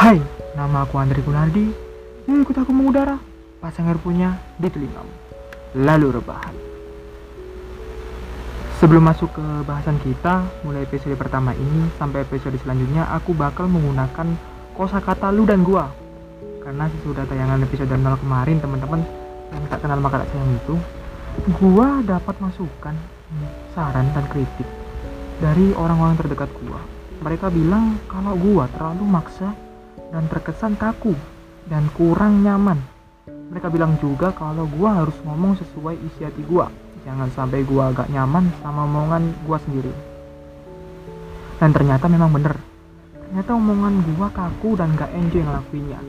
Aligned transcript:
Hai, 0.00 0.16
nama 0.56 0.88
aku 0.88 0.96
Andri 0.96 1.20
Gunardi. 1.20 1.76
Ikut 2.24 2.56
aku 2.56 2.72
mengudara. 2.72 3.20
Pasang 3.60 3.84
punya 4.00 4.32
di 4.56 4.72
telingamu. 4.72 5.12
Lalu 5.76 6.16
rebahan. 6.16 6.56
Sebelum 8.80 9.04
masuk 9.04 9.28
ke 9.36 9.44
bahasan 9.68 10.00
kita, 10.00 10.48
mulai 10.64 10.88
episode 10.88 11.12
pertama 11.20 11.52
ini 11.52 11.92
sampai 12.00 12.24
episode 12.24 12.56
selanjutnya, 12.64 13.12
aku 13.12 13.36
bakal 13.36 13.68
menggunakan 13.68 14.40
kosakata 14.72 15.28
lu 15.36 15.44
dan 15.44 15.60
gua. 15.60 15.92
Karena 16.64 16.88
sesudah 16.96 17.28
tayangan 17.28 17.60
episode 17.60 17.92
0 17.92 18.00
kemarin, 18.24 18.56
teman-teman 18.56 19.04
yang 19.52 19.64
tak 19.68 19.84
kenal 19.84 20.00
maka 20.00 20.24
tak 20.24 20.32
sayang 20.32 20.56
itu, 20.64 20.74
gua 21.60 22.00
dapat 22.08 22.40
masukan, 22.40 22.96
saran 23.76 24.08
dan 24.16 24.24
kritik 24.32 24.68
dari 25.44 25.76
orang-orang 25.76 26.16
terdekat 26.16 26.48
gua. 26.64 26.80
Mereka 27.20 27.52
bilang 27.52 28.00
kalau 28.08 28.32
gua 28.40 28.64
terlalu 28.72 29.04
maksa 29.04 29.52
dan 30.08 30.26
terkesan 30.26 30.74
kaku 30.74 31.14
dan 31.70 31.86
kurang 31.94 32.42
nyaman. 32.42 32.78
Mereka 33.50 33.66
bilang 33.70 33.98
juga 33.98 34.30
kalau 34.30 34.66
gua 34.70 35.02
harus 35.02 35.14
ngomong 35.26 35.58
sesuai 35.58 35.98
isi 36.06 36.22
hati 36.22 36.42
gua. 36.46 36.70
Jangan 37.02 37.30
sampai 37.34 37.66
gua 37.66 37.90
agak 37.90 38.06
nyaman 38.10 38.46
sama 38.62 38.86
omongan 38.86 39.34
gua 39.46 39.58
sendiri. 39.62 39.90
Dan 41.58 41.74
ternyata 41.74 42.06
memang 42.06 42.30
bener. 42.30 42.54
Ternyata 43.10 43.50
omongan 43.54 43.94
gua 44.14 44.28
kaku 44.30 44.78
dan 44.78 44.94
gak 44.94 45.10
enjoy 45.14 45.42
ngelakuinnya. 45.42 46.00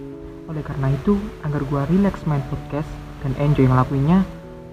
Oleh 0.49 0.63
karena 0.65 0.93
itu, 0.93 1.17
agar 1.41 1.61
gua 1.65 1.81
relax 1.89 2.21
main 2.29 2.45
podcast 2.49 2.89
dan 3.25 3.33
enjoy 3.41 3.65
ngelakuinnya, 3.65 4.21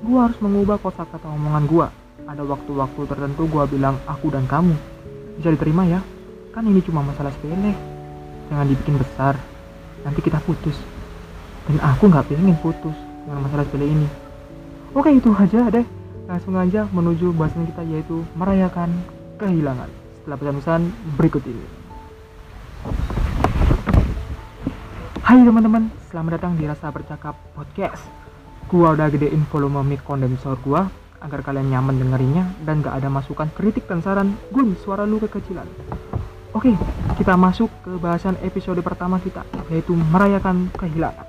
gua 0.05 0.29
harus 0.29 0.39
mengubah 0.45 0.77
kosakata 0.81 1.29
omongan 1.29 1.65
gua. 1.69 1.89
Ada 2.29 2.45
waktu-waktu 2.45 3.01
tertentu 3.09 3.49
gua 3.49 3.65
bilang 3.65 3.97
aku 4.05 4.29
dan 4.29 4.45
kamu. 4.45 4.77
Bisa 5.41 5.49
diterima 5.49 5.89
ya? 5.89 6.05
Kan 6.53 6.69
ini 6.69 6.85
cuma 6.85 7.01
masalah 7.01 7.33
sepele 7.33 7.98
jangan 8.49 8.67
dibikin 8.67 8.97
besar 8.97 9.37
nanti 10.03 10.21
kita 10.25 10.41
putus. 10.43 10.77
Dan 11.69 11.77
aku 11.85 12.09
nggak 12.09 12.33
pengen 12.33 12.57
putus 12.65 12.97
dengan 13.25 13.45
masalah 13.45 13.65
sepele 13.69 13.87
ini. 13.93 14.09
Oke 14.97 15.13
itu 15.13 15.29
aja 15.37 15.69
deh 15.69 15.85
langsung 16.29 16.57
aja 16.57 16.89
menuju 16.93 17.33
bahasan 17.37 17.69
kita 17.69 17.85
yaitu 17.89 18.25
merayakan 18.37 18.89
kehilangan. 19.37 19.89
Setelah 20.17 20.37
pesan-pesan 20.41 20.81
berikut 21.17 21.45
ini. 21.45 21.67
Hai 25.29 25.45
teman-teman, 25.45 25.93
selamat 26.09 26.41
datang 26.41 26.57
di 26.57 26.65
Rasa 26.65 26.89
Bercakap 26.89 27.37
Podcast. 27.53 28.01
Gua 28.65 28.97
udah 28.97 29.13
gedein 29.13 29.45
volume 29.53 29.85
mic 29.85 30.01
kondensor 30.05 30.57
gua 30.65 30.89
agar 31.21 31.45
kalian 31.45 31.69
nyaman 31.69 32.01
dengerinnya 32.01 32.49
dan 32.65 32.81
gak 32.81 32.97
ada 32.97 33.13
masukan 33.13 33.53
kritik 33.53 33.85
dan 33.85 34.01
saran. 34.01 34.33
Gun 34.57 34.73
suara 34.81 35.05
lu 35.05 35.21
kekecilan 35.21 36.08
Oke, 36.57 36.73
kita 37.21 37.37
masuk 37.37 37.69
ke 37.85 37.93
bahasan 38.01 38.33
episode 38.41 38.81
pertama 38.81 39.21
kita, 39.21 39.45
yaitu 39.69 39.93
merayakan 39.93 40.73
kehilangan. 40.81 41.29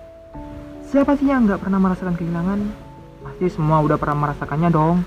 Siapa 0.87 1.19
sih 1.19 1.27
yang 1.27 1.43
nggak 1.43 1.59
pernah 1.59 1.75
merasakan 1.75 2.15
kehilangan? 2.15 2.59
Pasti 3.27 3.51
semua 3.51 3.83
udah 3.83 3.99
pernah 3.99 4.15
merasakannya 4.23 4.71
dong. 4.71 5.03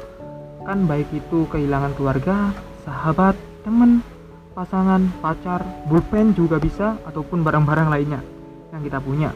Kan 0.68 0.84
baik 0.84 1.08
itu 1.16 1.48
kehilangan 1.48 1.96
keluarga, 1.96 2.52
sahabat, 2.84 3.40
temen, 3.64 4.04
pasangan, 4.52 5.00
pacar, 5.24 5.64
bullpen 5.88 6.36
juga 6.36 6.60
bisa, 6.60 7.00
ataupun 7.08 7.40
barang-barang 7.40 7.88
lainnya 7.88 8.20
yang 8.68 8.84
kita 8.84 9.00
punya. 9.00 9.32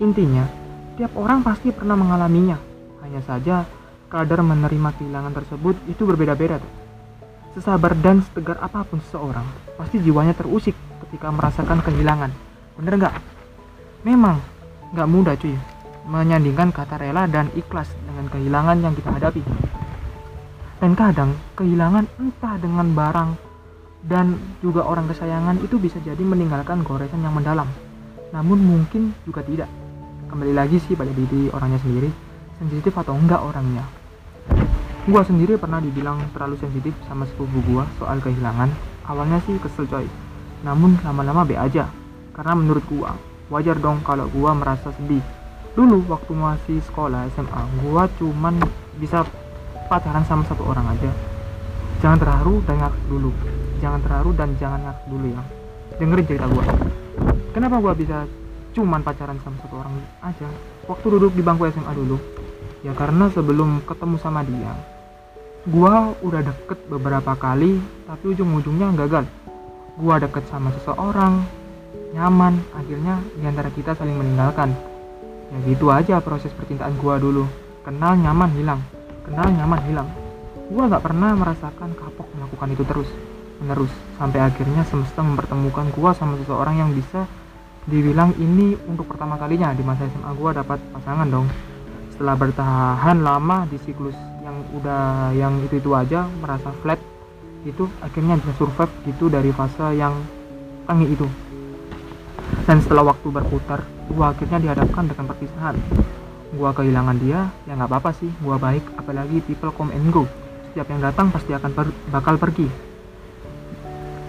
Intinya, 0.00 0.48
tiap 0.96 1.12
orang 1.20 1.44
pasti 1.44 1.68
pernah 1.68 2.00
mengalaminya. 2.00 2.56
Hanya 3.04 3.20
saja, 3.28 3.68
kadar 4.08 4.40
menerima 4.40 4.88
kehilangan 4.96 5.36
tersebut 5.36 5.76
itu 5.84 6.08
berbeda-beda 6.08 6.56
tuh. 6.56 6.77
Sesabar 7.58 7.90
dan 7.98 8.22
setegar 8.22 8.54
apa 8.62 8.86
pun 8.86 9.02
seseorang, 9.02 9.42
pasti 9.74 9.98
jiwanya 9.98 10.30
terusik 10.30 10.78
ketika 11.02 11.26
merasakan 11.34 11.82
kehilangan. 11.82 12.30
Bener 12.78 12.94
nggak? 12.94 13.14
Memang 14.06 14.38
nggak 14.94 15.08
mudah 15.10 15.34
cuy 15.34 15.58
menyandingkan 16.06 16.70
kata 16.70 17.02
rela 17.02 17.26
dan 17.26 17.50
ikhlas 17.58 17.90
dengan 18.06 18.30
kehilangan 18.30 18.78
yang 18.78 18.94
kita 18.94 19.10
hadapi. 19.10 19.42
Dan 20.78 20.94
kadang 20.94 21.34
kehilangan 21.58 22.06
entah 22.22 22.54
dengan 22.62 22.94
barang 22.94 23.30
dan 24.06 24.38
juga 24.62 24.86
orang 24.86 25.10
kesayangan 25.10 25.58
itu 25.58 25.82
bisa 25.82 25.98
jadi 25.98 26.22
meninggalkan 26.22 26.86
goresan 26.86 27.26
yang 27.26 27.34
mendalam. 27.34 27.66
Namun 28.30 28.62
mungkin 28.62 29.18
juga 29.26 29.42
tidak. 29.42 29.66
Kembali 30.30 30.54
lagi 30.54 30.78
sih 30.78 30.94
pada 30.94 31.10
diri 31.10 31.50
orangnya 31.50 31.82
sendiri, 31.82 32.06
sensitif 32.62 32.94
atau 32.94 33.18
enggak 33.18 33.42
orangnya. 33.42 33.82
Gua 35.08 35.24
sendiri 35.24 35.56
pernah 35.56 35.80
dibilang 35.80 36.20
terlalu 36.36 36.60
sensitif 36.60 36.92
sama 37.08 37.24
sepupu 37.24 37.64
gua 37.64 37.88
soal 37.96 38.20
kehilangan. 38.20 38.68
Awalnya 39.08 39.40
sih 39.48 39.56
kesel 39.56 39.88
coy. 39.88 40.04
Namun 40.60 41.00
lama-lama 41.00 41.48
be 41.48 41.56
aja. 41.56 41.88
Karena 42.36 42.52
menurut 42.52 42.84
gua, 42.92 43.16
wajar 43.48 43.80
dong 43.80 44.04
kalau 44.04 44.28
gua 44.28 44.52
merasa 44.52 44.92
sedih. 45.00 45.24
Dulu 45.72 46.04
waktu 46.12 46.36
masih 46.36 46.84
sekolah 46.92 47.24
SMA, 47.32 47.62
gua 47.80 48.04
cuman 48.20 48.60
bisa 49.00 49.24
pacaran 49.88 50.28
sama 50.28 50.44
satu 50.44 50.60
orang 50.68 50.84
aja. 50.92 51.08
Jangan 52.04 52.20
terharu 52.20 52.60
dan 52.68 52.76
ngak 52.76 52.94
dulu. 53.08 53.32
Jangan 53.80 54.04
terharu 54.04 54.36
dan 54.36 54.60
jangan 54.60 54.92
ngak 54.92 54.98
dulu 55.08 55.26
ya. 55.32 55.42
Dengerin 55.96 56.26
cerita 56.28 56.46
gua. 56.52 56.64
Kenapa 57.56 57.80
gua 57.80 57.96
bisa 57.96 58.28
cuman 58.76 59.00
pacaran 59.00 59.40
sama 59.40 59.56
satu 59.64 59.72
orang 59.72 60.04
aja? 60.20 60.52
Waktu 60.84 61.06
duduk 61.16 61.32
di 61.32 61.40
bangku 61.40 61.64
SMA 61.72 61.96
dulu, 61.96 62.20
ya 62.84 62.92
karena 62.92 63.32
sebelum 63.32 63.80
ketemu 63.88 64.20
sama 64.20 64.44
dia 64.44 64.97
gua 65.66 66.14
udah 66.22 66.46
deket 66.46 66.78
beberapa 66.86 67.34
kali 67.34 67.82
tapi 68.06 68.24
ujung-ujungnya 68.36 68.94
gagal. 68.94 69.26
Gua 69.98 70.22
deket 70.22 70.46
sama 70.46 70.70
seseorang 70.78 71.42
nyaman 72.14 72.62
akhirnya 72.76 73.18
di 73.34 73.44
antara 73.48 73.72
kita 73.74 73.98
saling 73.98 74.14
meninggalkan. 74.14 74.70
Ya 75.48 75.58
gitu 75.66 75.90
aja 75.90 76.22
proses 76.22 76.54
percintaan 76.54 76.94
gua 77.02 77.18
dulu. 77.18 77.48
Kenal 77.82 78.14
nyaman 78.14 78.52
hilang 78.54 78.82
kenal 79.28 79.48
nyaman 79.52 79.80
hilang. 79.84 80.08
Gua 80.72 80.88
gak 80.88 81.04
pernah 81.04 81.36
merasakan 81.36 81.92
kapok 81.96 82.28
melakukan 82.36 82.68
itu 82.72 82.84
terus 82.88 83.08
menerus 83.60 83.92
sampai 84.16 84.40
akhirnya 84.40 84.86
semesta 84.88 85.20
mempertemukan 85.20 85.92
gua 85.92 86.16
sama 86.16 86.40
seseorang 86.40 86.80
yang 86.80 86.90
bisa 86.96 87.28
dibilang 87.88 88.32
ini 88.40 88.76
untuk 88.88 89.08
pertama 89.08 89.34
kalinya 89.40 89.72
di 89.76 89.84
masa 89.84 90.08
SMA 90.08 90.32
gua 90.36 90.56
dapat 90.56 90.80
pasangan 90.96 91.28
dong. 91.28 91.48
Setelah 92.12 92.36
bertahan 92.36 93.18
lama 93.20 93.68
di 93.68 93.76
siklus 93.84 94.16
udah 94.74 95.32
yang 95.34 95.60
itu 95.64 95.80
itu 95.80 95.90
aja 95.94 96.26
merasa 96.40 96.70
flat 96.82 97.00
itu 97.66 97.90
akhirnya 98.00 98.38
bisa 98.38 98.54
survive 98.54 98.92
gitu 99.04 99.26
dari 99.26 99.50
fase 99.50 99.98
yang 99.98 100.14
tangi 100.86 101.10
itu. 101.10 101.26
Dan 102.64 102.80
setelah 102.80 103.12
waktu 103.12 103.28
berputar 103.28 103.84
gua 104.12 104.32
akhirnya 104.32 104.62
dihadapkan 104.62 105.10
dengan 105.10 105.24
perpisahan. 105.28 105.76
Gua 106.56 106.72
kehilangan 106.72 107.16
dia 107.20 107.50
ya 107.68 107.72
nggak 107.76 107.90
apa-apa 107.90 108.10
sih 108.16 108.30
gua 108.40 108.56
baik. 108.56 108.84
Apalagi 108.96 109.44
people 109.44 109.74
come 109.74 109.92
and 109.92 110.08
go. 110.08 110.24
Setiap 110.70 110.88
yang 110.88 111.02
datang 111.02 111.28
pasti 111.34 111.52
akan 111.52 111.70
per 111.74 111.86
bakal 112.08 112.40
pergi. 112.40 112.68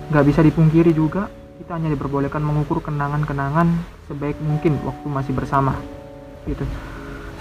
Nggak 0.10 0.26
bisa 0.26 0.42
dipungkiri 0.42 0.92
juga 0.92 1.30
kita 1.60 1.76
hanya 1.76 1.94
diperbolehkan 1.94 2.42
mengukur 2.42 2.82
kenangan-kenangan 2.82 3.68
sebaik 4.10 4.40
mungkin 4.42 4.80
waktu 4.82 5.06
masih 5.06 5.38
bersama 5.38 5.76
gitu 6.48 6.66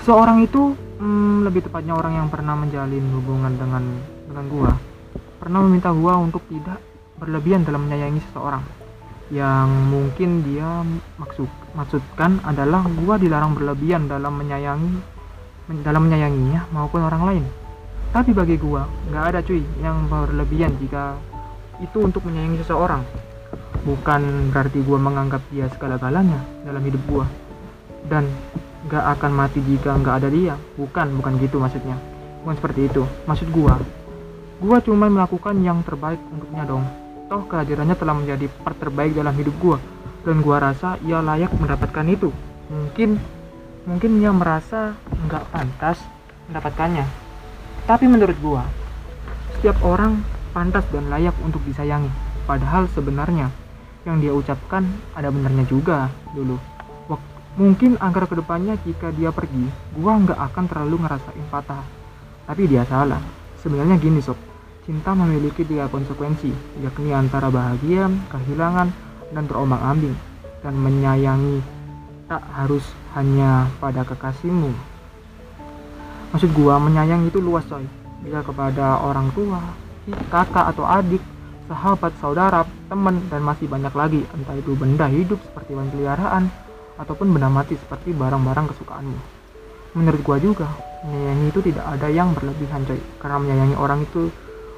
seorang 0.09 0.41
itu 0.41 0.73
hmm, 0.73 1.45
lebih 1.45 1.69
tepatnya 1.69 1.93
orang 1.93 2.17
yang 2.17 2.29
pernah 2.33 2.57
menjalin 2.57 3.05
hubungan 3.13 3.53
dengan 3.61 3.85
dengan 4.25 4.45
gua. 4.49 4.73
Pernah 5.37 5.61
meminta 5.69 5.93
gua 5.93 6.17
untuk 6.17 6.41
tidak 6.49 6.81
berlebihan 7.21 7.69
dalam 7.69 7.85
menyayangi 7.85 8.25
seseorang. 8.33 8.65
Yang 9.29 9.69
mungkin 9.93 10.31
dia 10.49 10.81
maksud 11.21 11.45
maksudkan 11.77 12.41
adalah 12.49 12.89
gua 13.05 13.21
dilarang 13.21 13.53
berlebihan 13.53 14.09
dalam 14.09 14.33
menyayangi 14.41 15.21
dalam 15.85 16.09
menyayanginya 16.09 16.73
maupun 16.73 17.05
orang 17.05 17.23
lain. 17.29 17.45
Tapi 18.09 18.33
bagi 18.33 18.57
gua 18.57 18.89
nggak 19.13 19.25
ada 19.29 19.41
cuy 19.45 19.61
yang 19.85 20.09
berlebihan 20.09 20.73
jika 20.81 21.21
itu 21.85 22.01
untuk 22.01 22.25
menyayangi 22.25 22.65
seseorang. 22.65 23.05
Bukan 23.85 24.49
berarti 24.57 24.81
gua 24.89 24.97
menganggap 24.97 25.45
dia 25.53 25.69
segala-galanya 25.69 26.41
dalam 26.65 26.81
hidup 26.81 27.05
gua. 27.05 27.29
Dan 28.09 28.25
gak 28.87 29.19
akan 29.19 29.33
mati 29.35 29.59
jika 29.67 29.99
nggak 29.99 30.15
ada 30.23 30.29
dia. 30.31 30.55
Bukan 30.79 31.19
bukan 31.19 31.33
gitu 31.43 31.59
maksudnya. 31.59 31.99
Bukan 32.47 32.55
seperti 32.55 32.87
itu. 32.87 33.03
Maksud 33.27 33.51
gua 33.51 33.75
gua 34.59 34.79
cuma 34.83 35.11
melakukan 35.11 35.59
yang 35.59 35.83
terbaik 35.83 36.23
untuknya 36.31 36.63
dong. 36.63 36.85
Toh 37.27 37.43
kehadirannya 37.51 37.99
telah 37.99 38.15
menjadi 38.15 38.47
part 38.63 38.79
terbaik 38.79 39.19
dalam 39.19 39.35
hidup 39.35 39.55
gua. 39.59 39.79
Dan 40.23 40.45
gua 40.47 40.63
rasa 40.63 40.95
ia 41.03 41.19
layak 41.19 41.51
mendapatkan 41.59 42.07
itu. 42.07 42.31
Mungkin 42.71 43.19
mungkin 43.89 44.11
ia 44.23 44.31
merasa 44.31 44.95
nggak 45.27 45.45
pantas 45.51 45.99
mendapatkannya. 46.47 47.07
Tapi 47.89 48.05
menurut 48.07 48.39
gua 48.39 48.63
setiap 49.59 49.83
orang 49.83 50.23
pantas 50.55 50.87
dan 50.95 51.11
layak 51.11 51.35
untuk 51.43 51.59
disayangi. 51.67 52.11
Padahal 52.47 52.87
sebenarnya 52.95 53.51
yang 54.07 54.23
dia 54.23 54.33
ucapkan 54.33 54.87
ada 55.13 55.29
benarnya 55.29 55.67
juga 55.67 56.09
dulu 56.33 56.78
Mungkin 57.59 57.99
agar 57.99 58.31
ke 58.31 58.39
depannya 58.39 58.79
jika 58.87 59.11
dia 59.11 59.35
pergi, 59.35 59.67
gua 59.99 60.15
nggak 60.23 60.39
akan 60.39 60.65
terlalu 60.71 61.03
ngerasain 61.03 61.47
patah. 61.51 61.83
Tapi 62.47 62.71
dia 62.71 62.87
salah. 62.87 63.19
Sebenarnya 63.59 63.99
gini 63.99 64.23
sob, 64.23 64.39
cinta 64.87 65.11
memiliki 65.11 65.67
tiga 65.67 65.91
konsekuensi, 65.91 66.55
yakni 66.79 67.11
antara 67.11 67.51
bahagia, 67.51 68.07
kehilangan, 68.31 68.95
dan 69.35 69.45
terombang 69.51 69.83
ambing. 69.83 70.15
dan 70.59 70.75
menyayangi 70.75 71.63
tak 72.27 72.43
harus 72.51 72.83
hanya 73.15 73.71
pada 73.79 74.03
kekasihmu. 74.03 74.75
Maksud 76.35 76.51
gua 76.53 76.77
menyayangi 76.83 77.31
itu 77.31 77.41
luas 77.41 77.65
coy. 77.71 77.87
Bisa 78.21 78.43
kepada 78.43 78.99
orang 79.01 79.31
tua, 79.33 79.63
kakak 80.29 80.75
atau 80.75 80.85
adik, 80.85 81.23
sahabat, 81.71 82.13
saudara, 82.19 82.67
teman, 82.91 83.23
dan 83.31 83.41
masih 83.47 83.71
banyak 83.71 83.95
lagi. 83.95 84.23
Entah 84.35 84.59
itu 84.59 84.75
benda 84.75 85.07
hidup 85.07 85.39
seperti 85.47 85.79
hewan 85.79 85.89
peliharaan, 85.95 86.51
ataupun 86.99 87.31
benda 87.31 87.49
mati 87.49 87.79
seperti 87.79 88.11
barang-barang 88.13 88.75
kesukaanmu. 88.75 89.19
Menurut 89.97 90.21
gua 90.21 90.37
juga, 90.37 90.69
menyayangi 91.07 91.47
itu 91.49 91.61
tidak 91.73 91.87
ada 91.87 92.09
yang 92.11 92.35
berlebihan 92.35 92.85
coy. 92.85 93.01
Karena 93.23 93.37
menyayangi 93.41 93.77
orang 93.79 94.05
itu, 94.05 94.29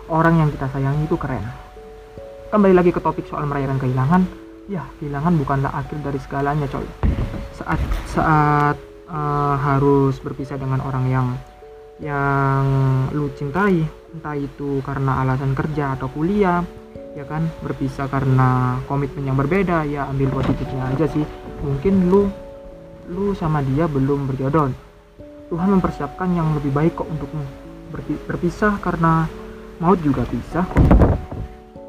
orang 0.06 0.38
yang 0.38 0.48
kita 0.52 0.70
sayangi 0.70 1.08
itu 1.08 1.16
keren. 1.16 1.42
Kembali 2.52 2.74
lagi 2.76 2.90
ke 2.94 3.00
topik 3.02 3.26
soal 3.26 3.48
merayakan 3.48 3.80
kehilangan. 3.80 4.22
Ya, 4.70 4.86
kehilangan 5.02 5.34
bukanlah 5.34 5.72
akhir 5.74 5.98
dari 6.04 6.18
segalanya 6.22 6.70
coy. 6.70 6.86
Saat 7.58 7.80
saat 8.06 8.76
uh, 9.10 9.56
harus 9.58 10.20
berpisah 10.22 10.56
dengan 10.60 10.78
orang 10.86 11.04
yang 11.10 11.26
yang 12.00 12.64
lu 13.12 13.28
cintai 13.36 13.84
entah 14.16 14.36
itu 14.36 14.80
karena 14.80 15.20
alasan 15.20 15.52
kerja 15.52 16.00
atau 16.00 16.08
kuliah 16.08 16.64
ya 17.12 17.28
kan 17.28 17.44
berpisah 17.60 18.08
karena 18.08 18.80
komitmen 18.88 19.28
yang 19.28 19.36
berbeda 19.36 19.84
ya 19.84 20.08
ambil 20.08 20.40
positifnya 20.40 20.88
aja 20.94 21.06
sih 21.12 21.26
mungkin 21.60 22.12
lu 22.12 22.28
lu 23.10 23.32
sama 23.36 23.60
dia 23.62 23.88
belum 23.88 24.28
berjodoh. 24.28 24.72
Tuhan 25.50 25.68
mempersiapkan 25.78 26.30
yang 26.34 26.54
lebih 26.56 26.70
baik 26.70 27.00
kok 27.00 27.08
untukmu. 27.08 27.42
Berpisah 28.28 28.78
karena 28.78 29.26
maut 29.82 29.98
juga 30.04 30.22
pisah 30.28 30.66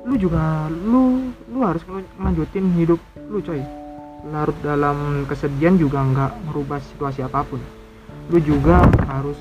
lu 0.02 0.18
juga 0.18 0.68
lu 0.68 1.32
lu 1.48 1.60
harus 1.64 1.80
lanjutin 2.20 2.68
hidup 2.76 3.00
lu 3.32 3.40
coy. 3.40 3.64
Larut 4.28 4.58
dalam 4.60 5.24
kesedihan 5.26 5.80
juga 5.80 6.04
nggak 6.04 6.32
merubah 6.52 6.84
situasi 6.84 7.24
apa 7.24 7.48
pun. 7.48 7.62
Lu 8.28 8.38
juga 8.44 8.86
harus 9.08 9.40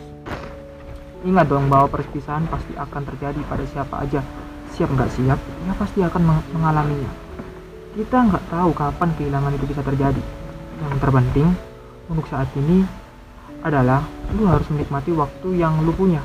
Ingat 1.21 1.53
dong 1.53 1.69
bahwa 1.69 1.85
perpisahan 1.93 2.49
pasti 2.49 2.73
akan 2.81 3.03
terjadi 3.13 3.41
pada 3.45 3.61
siapa 3.69 4.01
aja. 4.01 4.25
Siap 4.73 4.89
nggak 4.89 5.11
siap, 5.21 5.37
ya 5.37 5.73
pasti 5.77 6.01
akan 6.01 6.23
mengalaminya. 6.57 7.13
Kita 7.91 8.17
nggak 8.23 8.45
tahu 8.55 8.71
kapan 8.71 9.11
kehilangan 9.19 9.53
itu 9.59 9.67
bisa 9.67 9.83
terjadi. 9.83 10.23
Yang 10.81 10.95
terpenting 11.03 11.49
untuk 12.07 12.27
saat 12.31 12.47
ini 12.55 12.87
adalah 13.67 14.07
lu 14.33 14.47
harus 14.47 14.67
menikmati 14.71 15.11
waktu 15.11 15.59
yang 15.59 15.83
lu 15.83 15.91
punya 15.91 16.23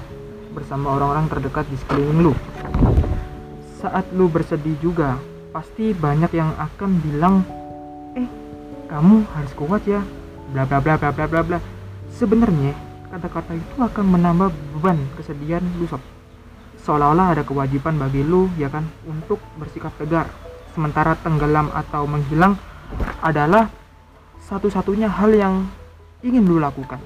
bersama 0.53 0.94
orang-orang 0.94 1.25
terdekat 1.27 1.65
di 1.67 1.77
sekeliling 1.81 2.19
lu. 2.21 2.33
Saat 3.81 4.07
lu 4.13 4.29
bersedih 4.29 4.77
juga, 4.79 5.17
pasti 5.50 5.91
banyak 5.91 6.31
yang 6.38 6.53
akan 6.56 6.91
bilang, 7.01 7.41
eh 8.13 8.29
kamu 8.88 9.25
harus 9.33 9.51
kuat 9.57 9.83
ya, 9.89 10.06
bla 10.53 10.63
bla 10.69 10.79
bla 10.79 10.95
bla 11.01 11.09
bla 11.11 11.25
bla 11.25 11.41
bla. 11.41 11.59
Sebenarnya 12.13 12.77
kata-kata 13.09 13.57
itu 13.57 13.75
akan 13.81 14.06
menambah 14.06 14.53
beban 14.75 15.00
kesedihan 15.15 15.63
lu 15.79 15.88
sob 15.88 16.03
seolah-olah 16.85 17.33
ada 17.33 17.44
kewajiban 17.47 17.97
bagi 17.97 18.21
lu 18.21 18.45
ya 18.61 18.69
kan 18.69 18.85
untuk 19.09 19.41
bersikap 19.57 19.89
tegar 19.97 20.29
sementara 20.75 21.16
tenggelam 21.24 21.72
atau 21.72 22.04
menghilang 22.04 22.60
adalah 23.24 23.72
satu-satunya 24.44 25.07
hal 25.07 25.31
yang 25.31 25.56
ingin 26.19 26.44
lu 26.44 26.60
lakukan 26.60 27.00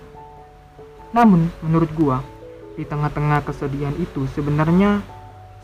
namun 1.14 1.54
menurut 1.62 1.94
gua 1.94 2.26
di 2.74 2.84
tengah-tengah 2.84 3.46
kesedihan 3.46 3.94
itu 4.02 4.26
sebenarnya 4.34 5.06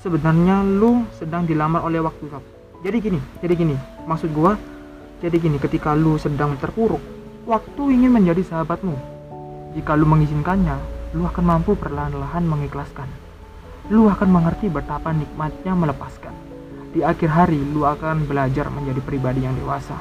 sebenarnya 0.05 0.61
lu 0.61 1.09
sedang 1.17 1.49
dilamar 1.49 1.81
oleh 1.81 2.05
waktu 2.05 2.29
jadi 2.85 2.97
gini 3.01 3.19
jadi 3.41 3.53
gini 3.57 3.75
maksud 4.05 4.29
gua 4.29 4.53
jadi 5.25 5.41
gini 5.41 5.57
ketika 5.57 5.97
lu 5.97 6.21
sedang 6.21 6.53
terpuruk 6.61 7.01
waktu 7.49 7.81
ingin 7.89 8.13
menjadi 8.13 8.45
sahabatmu 8.45 9.15
jika 9.75 9.91
lu 9.91 10.07
mengizinkannya, 10.07 10.79
lu 11.19 11.27
akan 11.27 11.43
mampu 11.43 11.75
perlahan-lahan 11.75 12.47
mengikhlaskan. 12.47 13.11
Lu 13.91 14.07
akan 14.07 14.31
mengerti 14.31 14.71
betapa 14.71 15.11
nikmatnya 15.11 15.75
melepaskan. 15.75 16.31
Di 16.95 17.03
akhir 17.03 17.27
hari, 17.27 17.59
lu 17.59 17.83
akan 17.83 18.23
belajar 18.23 18.71
menjadi 18.71 19.03
pribadi 19.03 19.43
yang 19.43 19.51
dewasa. 19.59 19.99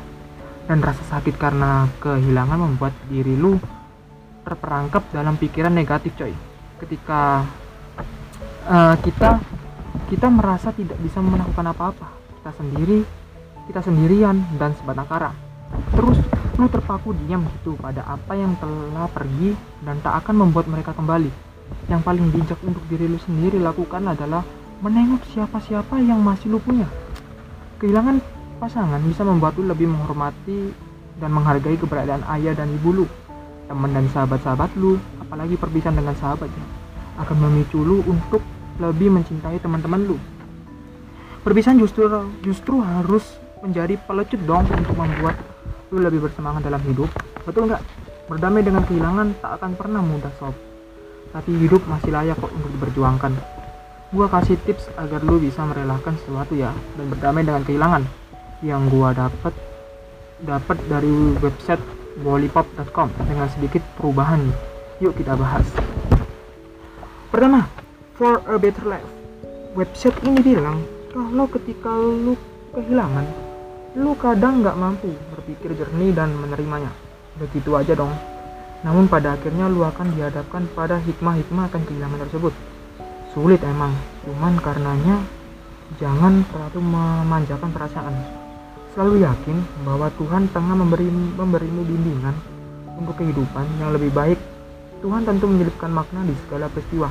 Dan 0.71 0.79
rasa 0.79 1.03
sakit 1.19 1.35
karena 1.35 1.91
kehilangan 1.99 2.55
membuat 2.55 2.95
diri 3.11 3.35
lu 3.35 3.59
terperangkap 4.47 5.03
dalam 5.11 5.35
pikiran 5.35 5.75
negatif 5.75 6.15
coy. 6.15 6.31
Ketika 6.79 7.43
uh, 8.71 8.95
kita 9.03 9.43
kita 10.07 10.31
merasa 10.31 10.71
tidak 10.71 10.95
bisa 11.03 11.19
melakukan 11.19 11.67
apa-apa, 11.75 12.15
kita 12.39 12.51
sendiri, 12.63 13.03
kita 13.67 13.83
sendirian 13.83 14.47
dan 14.55 14.79
sebatang 14.79 15.11
kara. 15.11 15.31
Terus 15.99 16.23
lu 16.55 16.71
terpaku 16.71 17.11
diam 17.27 17.43
gitu 17.59 17.75
pada 17.75 18.07
apa 18.07 18.39
yang 18.39 18.55
telah 18.63 19.11
pergi 19.11 19.59
dan 19.83 19.99
tak 19.99 20.23
akan 20.23 20.47
membuat 20.47 20.71
mereka 20.71 20.95
kembali. 20.95 21.33
Yang 21.91 22.01
paling 22.07 22.31
bijak 22.31 22.61
untuk 22.63 22.87
diri 22.87 23.11
lu 23.11 23.19
sendiri 23.19 23.59
lakukan 23.59 24.07
adalah 24.07 24.47
menengok 24.85 25.25
siapa-siapa 25.33 25.97
yang 26.05 26.21
masih 26.21 26.53
lu 26.53 26.61
punya. 26.61 26.85
Kehilangan 27.81 28.21
pasangan 28.61 29.01
bisa 29.01 29.25
membuat 29.25 29.57
lu 29.57 29.65
lebih 29.65 29.89
menghormati 29.89 30.77
dan 31.17 31.33
menghargai 31.33 31.81
keberadaan 31.81 32.21
ayah 32.37 32.53
dan 32.53 32.69
ibu 32.69 32.93
lu, 32.93 33.07
teman 33.65 33.97
dan 33.97 34.05
sahabat-sahabat 34.13 34.77
lu, 34.77 35.01
apalagi 35.25 35.57
perpisahan 35.57 35.97
dengan 35.97 36.13
sahabatnya, 36.21 36.65
akan 37.17 37.37
memicu 37.49 37.81
lu 37.81 38.05
untuk 38.05 38.45
lebih 38.77 39.09
mencintai 39.09 39.57
teman-teman 39.57 40.05
lu. 40.05 40.17
Perpisahan 41.41 41.81
justru 41.81 42.05
justru 42.45 42.85
harus 42.85 43.41
menjadi 43.65 43.97
pelecut 44.05 44.45
dong 44.45 44.69
untuk 44.69 44.93
membuat 44.93 45.41
lu 45.89 46.03
lebih 46.03 46.27
bersemangat 46.29 46.67
dalam 46.67 46.83
hidup 46.85 47.07
betul 47.47 47.71
nggak 47.71 47.81
berdamai 48.27 48.67
dengan 48.67 48.83
kehilangan 48.83 49.39
tak 49.39 49.63
akan 49.63 49.73
pernah 49.79 50.03
mudah 50.03 50.33
sob 50.43 50.53
tapi 51.31 51.55
hidup 51.55 51.81
masih 51.87 52.11
layak 52.11 52.35
kok 52.35 52.51
untuk 52.51 52.71
diperjuangkan 52.75 53.33
gua 54.15 54.31
kasih 54.31 54.55
tips 54.63 54.87
agar 54.95 55.21
lu 55.27 55.43
bisa 55.43 55.67
merelakan 55.67 56.15
sesuatu 56.23 56.55
ya 56.55 56.71
dan 56.95 57.11
berdamai 57.11 57.43
dengan 57.43 57.67
kehilangan 57.67 58.03
yang 58.63 58.87
gua 58.87 59.11
dapat 59.11 59.51
dapat 60.47 60.79
dari 60.87 61.35
website 61.43 61.83
bolipop.com 62.23 63.11
dengan 63.27 63.51
sedikit 63.51 63.83
perubahan 63.99 64.55
yuk 65.03 65.19
kita 65.19 65.35
bahas 65.35 65.67
pertama 67.35 67.67
for 68.15 68.39
a 68.47 68.55
better 68.55 68.87
life 68.87 69.11
website 69.75 70.15
ini 70.23 70.39
bilang 70.39 70.87
kalau 71.11 71.51
ketika 71.51 71.91
lu 71.91 72.39
kehilangan 72.71 73.27
lu 73.95 74.11
kadang 74.19 74.59
nggak 74.59 74.75
mampu 74.75 75.15
berpikir 75.31 75.71
jernih 75.79 76.11
dan 76.11 76.35
menerimanya. 76.35 76.91
Begitu 77.39 77.79
aja 77.79 77.95
dong. 77.95 78.11
Namun 78.83 79.07
pada 79.07 79.39
akhirnya 79.39 79.71
lu 79.71 79.87
akan 79.87 80.19
dihadapkan 80.19 80.67
pada 80.75 80.99
hikmah-hikmah 80.99 81.71
akan 81.71 81.83
kehilangan 81.87 82.19
tersebut. 82.27 82.51
Sulit 83.35 83.59
emang, 83.67 83.91
cuman 84.23 84.55
karenanya 84.63 85.19
jangan 85.99 86.47
terlalu 86.55 86.81
memanjakan 86.87 87.71
perasaan. 87.75 88.15
Selalu 88.95 89.27
yakin 89.27 89.59
bahwa 89.83 90.07
Tuhan 90.15 90.47
tengah 90.55 90.79
memberi 90.79 91.11
memberimu 91.11 91.83
bimbingan 91.83 92.31
untuk 92.95 93.19
kehidupan 93.19 93.67
yang 93.83 93.91
lebih 93.91 94.15
baik. 94.15 94.39
Tuhan 95.03 95.27
tentu 95.27 95.51
menyelipkan 95.51 95.91
makna 95.91 96.23
di 96.23 96.31
segala 96.47 96.71
peristiwa. 96.71 97.11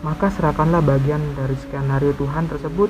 Maka 0.00 0.32
serahkanlah 0.32 0.80
bagian 0.80 1.20
dari 1.36 1.52
skenario 1.60 2.16
Tuhan 2.16 2.48
tersebut 2.48 2.88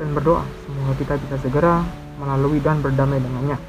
dan 0.00 0.16
berdoa 0.16 0.48
semoga 0.64 0.92
kita 0.96 1.14
bisa 1.20 1.36
segera 1.44 1.84
melalui 2.16 2.56
dan 2.64 2.80
berdamai 2.80 3.20
dengannya. 3.20 3.60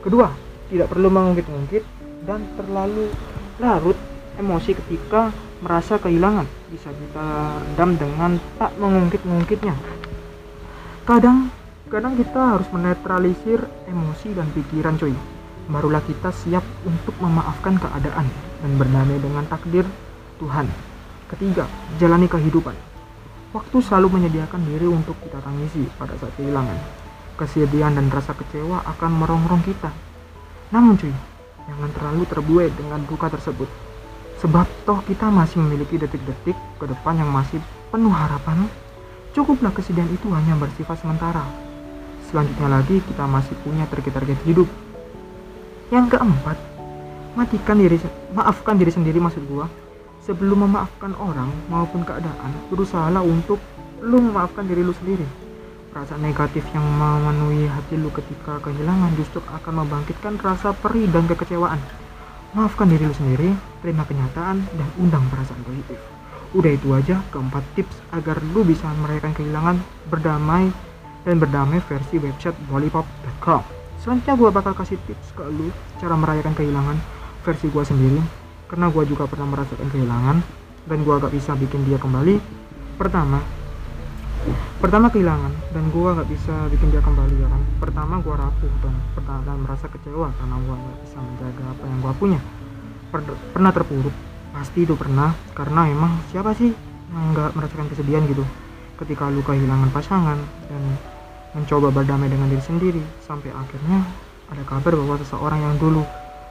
Kedua, 0.00 0.32
tidak 0.72 0.88
perlu 0.88 1.12
mengungkit-ungkit 1.12 1.84
dan 2.24 2.40
terlalu 2.56 3.12
larut 3.60 4.00
emosi 4.38 4.72
ketika 4.78 5.34
merasa 5.60 5.98
kehilangan. 5.98 6.46
Bisa 6.70 6.88
kita 6.88 7.26
redam 7.60 7.98
dengan 7.98 8.30
tak 8.56 8.72
mengungkit-ungkitnya. 8.78 9.74
Kadang, 11.04 11.50
kadang 11.90 12.14
kita 12.14 12.56
harus 12.56 12.68
menetralisir 12.70 13.60
emosi 13.90 14.32
dan 14.32 14.46
pikiran 14.54 14.96
coy. 14.96 15.12
Barulah 15.68 16.00
kita 16.06 16.32
siap 16.32 16.64
untuk 16.88 17.12
memaafkan 17.20 17.76
keadaan 17.76 18.24
dan 18.64 18.70
berdamai 18.80 19.20
dengan 19.20 19.44
takdir 19.50 19.84
Tuhan. 20.40 20.64
Ketiga, 21.28 21.68
jalani 22.00 22.24
kehidupan. 22.24 22.72
Waktu 23.52 23.76
selalu 23.84 24.16
menyediakan 24.16 24.64
diri 24.64 24.88
untuk 24.88 25.16
kita 25.20 25.44
tangisi 25.44 25.84
pada 26.00 26.16
saat 26.16 26.32
kehilangan 26.40 27.08
kesedihan 27.38 27.94
dan 27.94 28.10
rasa 28.10 28.34
kecewa 28.34 28.82
akan 28.82 29.22
merongrong 29.22 29.62
kita. 29.62 29.94
Namun 30.74 30.98
cuy, 30.98 31.14
jangan 31.70 31.90
terlalu 31.94 32.22
terbuai 32.26 32.68
dengan 32.74 33.00
duka 33.06 33.30
tersebut. 33.30 33.70
Sebab 34.38 34.66
toh 34.86 35.02
kita 35.02 35.26
masih 35.28 35.58
memiliki 35.62 35.98
detik-detik 35.98 36.54
ke 36.54 36.84
depan 36.86 37.18
yang 37.18 37.30
masih 37.30 37.58
penuh 37.90 38.14
harapan. 38.14 38.70
Cukuplah 39.34 39.74
kesedihan 39.74 40.08
itu 40.10 40.30
hanya 40.30 40.54
bersifat 40.54 41.02
sementara. 41.02 41.42
Selanjutnya 42.30 42.68
lagi 42.70 43.02
kita 43.02 43.24
masih 43.26 43.54
punya 43.66 43.84
target-target 43.90 44.38
hidup. 44.46 44.68
Yang 45.90 46.14
keempat, 46.16 46.56
matikan 47.34 47.80
diri 47.80 47.98
maafkan 48.30 48.78
diri 48.78 48.92
sendiri 48.92 49.18
maksud 49.18 49.42
gua. 49.50 49.66
Sebelum 50.22 50.68
memaafkan 50.68 51.16
orang 51.16 51.48
maupun 51.72 52.04
keadaan, 52.04 52.52
berusahalah 52.68 53.24
untuk 53.24 53.56
lu 54.04 54.20
memaafkan 54.20 54.68
diri 54.68 54.84
lu 54.84 54.92
sendiri 54.94 55.24
Perasaan 55.88 56.20
negatif 56.20 56.62
yang 56.76 56.84
memenuhi 56.84 57.64
hati 57.64 57.96
lu 57.96 58.12
ketika 58.12 58.60
kehilangan 58.60 59.08
justru 59.16 59.40
akan 59.48 59.82
membangkitkan 59.82 60.36
rasa 60.36 60.76
perih 60.76 61.08
dan 61.08 61.24
kekecewaan. 61.24 61.80
Maafkan 62.56 62.88
diri 62.88 63.04
lu 63.04 63.12
sendiri, 63.12 63.52
terima 63.84 64.08
kenyataan, 64.08 64.64
dan 64.64 64.88
undang 64.96 65.20
perasaan 65.28 65.60
positif. 65.68 66.00
Udah 66.56 66.72
itu 66.72 66.88
aja 66.96 67.20
keempat 67.28 67.60
tips 67.76 67.92
agar 68.16 68.40
lu 68.56 68.64
bisa 68.64 68.88
merayakan 69.04 69.36
kehilangan 69.36 69.76
berdamai 70.08 70.72
dan 71.28 71.36
berdamai 71.36 71.76
versi 71.84 72.16
website 72.16 72.56
lollipop.com. 72.72 73.60
Selanjutnya 74.00 74.34
gue 74.40 74.48
bakal 74.48 74.72
kasih 74.72 74.96
tips 75.04 75.36
ke 75.36 75.44
lu 75.44 75.68
cara 76.00 76.16
merayakan 76.16 76.56
kehilangan 76.56 76.96
versi 77.44 77.68
gue 77.68 77.84
sendiri 77.84 78.20
karena 78.72 78.88
gue 78.88 79.04
juga 79.04 79.28
pernah 79.28 79.48
merasakan 79.52 79.88
kehilangan 79.92 80.36
dan 80.88 80.98
gue 81.04 81.14
gak 81.20 81.34
bisa 81.36 81.52
bikin 81.52 81.84
dia 81.84 82.00
kembali. 82.00 82.40
Pertama, 82.96 83.44
pertama 84.80 85.12
kehilangan 85.12 85.52
dan 85.76 85.84
gue 85.92 86.08
gak 86.16 86.28
bisa 86.32 86.64
bikin 86.72 86.96
dia 86.96 87.04
kembali 87.04 87.36
ya 87.44 87.48
kan 87.52 87.62
pertama 88.08 88.24
gue 88.24 88.36
rapuh 88.40 88.72
dan 88.80 88.94
pernah 89.12 89.38
dan 89.44 89.58
merasa 89.68 89.84
kecewa 89.92 90.32
karena 90.32 90.56
gue 90.64 90.74
gak 90.80 90.98
bisa 91.04 91.18
menjaga 91.20 91.64
apa 91.76 91.84
yang 91.84 91.98
gue 92.00 92.12
punya. 92.16 92.40
Per 93.12 93.20
pernah 93.52 93.68
terpuruk 93.68 94.16
pasti 94.56 94.88
itu 94.88 94.96
pernah 94.96 95.36
karena 95.52 95.92
emang 95.92 96.16
siapa 96.32 96.56
sih 96.56 96.72
yang 97.12 97.36
gak 97.36 97.52
merasakan 97.52 97.84
kesedihan 97.92 98.24
gitu? 98.24 98.48
Ketika 98.96 99.28
lu 99.28 99.44
kehilangan 99.44 99.92
pasangan 99.92 100.40
dan 100.40 100.82
mencoba 101.52 101.92
berdamai 101.92 102.32
dengan 102.32 102.48
diri 102.48 102.64
sendiri 102.64 103.02
sampai 103.20 103.52
akhirnya 103.52 104.00
ada 104.48 104.64
kabar 104.64 104.96
bahwa 104.96 105.20
seseorang 105.20 105.60
yang 105.60 105.76
dulu 105.76 106.00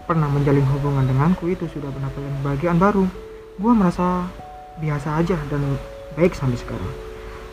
pernah 0.06 0.30
menjalin 0.30 0.62
hubungan 0.78 1.10
denganku 1.10 1.50
itu 1.50 1.66
sudah 1.74 1.90
mendapatkan 1.90 2.38
bagian 2.46 2.78
baru. 2.78 3.10
Gue 3.58 3.74
merasa 3.74 4.30
biasa 4.78 5.26
aja 5.26 5.42
dan 5.50 5.66
baik 6.14 6.38
sampai 6.38 6.62
sekarang. 6.62 6.94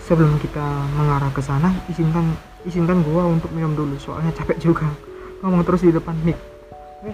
Sebelum 0.04 0.37
kita 0.44 0.92
mengarah 0.92 1.32
ke 1.32 1.40
sana 1.40 1.73
izinkan 1.88 2.37
izinkan 2.64 3.04
gua 3.04 3.28
untuk 3.28 3.52
minum 3.52 3.76
dulu 3.76 3.97
soalnya 4.00 4.33
capek 4.33 4.61
juga. 4.61 4.88
Ngomong 5.40 5.64
terus 5.64 5.85
di 5.85 5.92
depan 5.92 6.16
mic. 6.25 6.37
Oke 7.00 7.12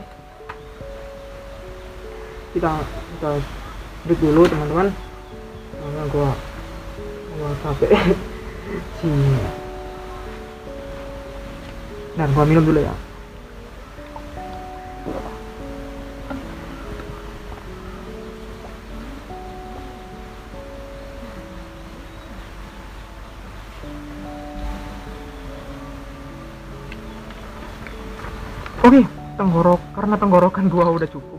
kita 2.51 2.83
kita 3.15 3.31
break 4.07 4.21
dulu 4.23 4.43
teman-teman. 4.47 4.89
Karena 5.77 6.03
gua 6.11 6.31
gua 7.39 7.51
capek. 7.63 7.91
Sih 8.99 9.61
dan 12.21 12.29
gua 12.37 12.45
minum 12.45 12.65
dulu 12.67 12.85
ya 12.85 12.95
Oke, 28.91 29.07
tenggorok 29.39 29.79
karena 29.95 30.19
tenggorokan 30.19 30.67
gua 30.67 30.91
udah 30.91 31.07
cukup. 31.07 31.39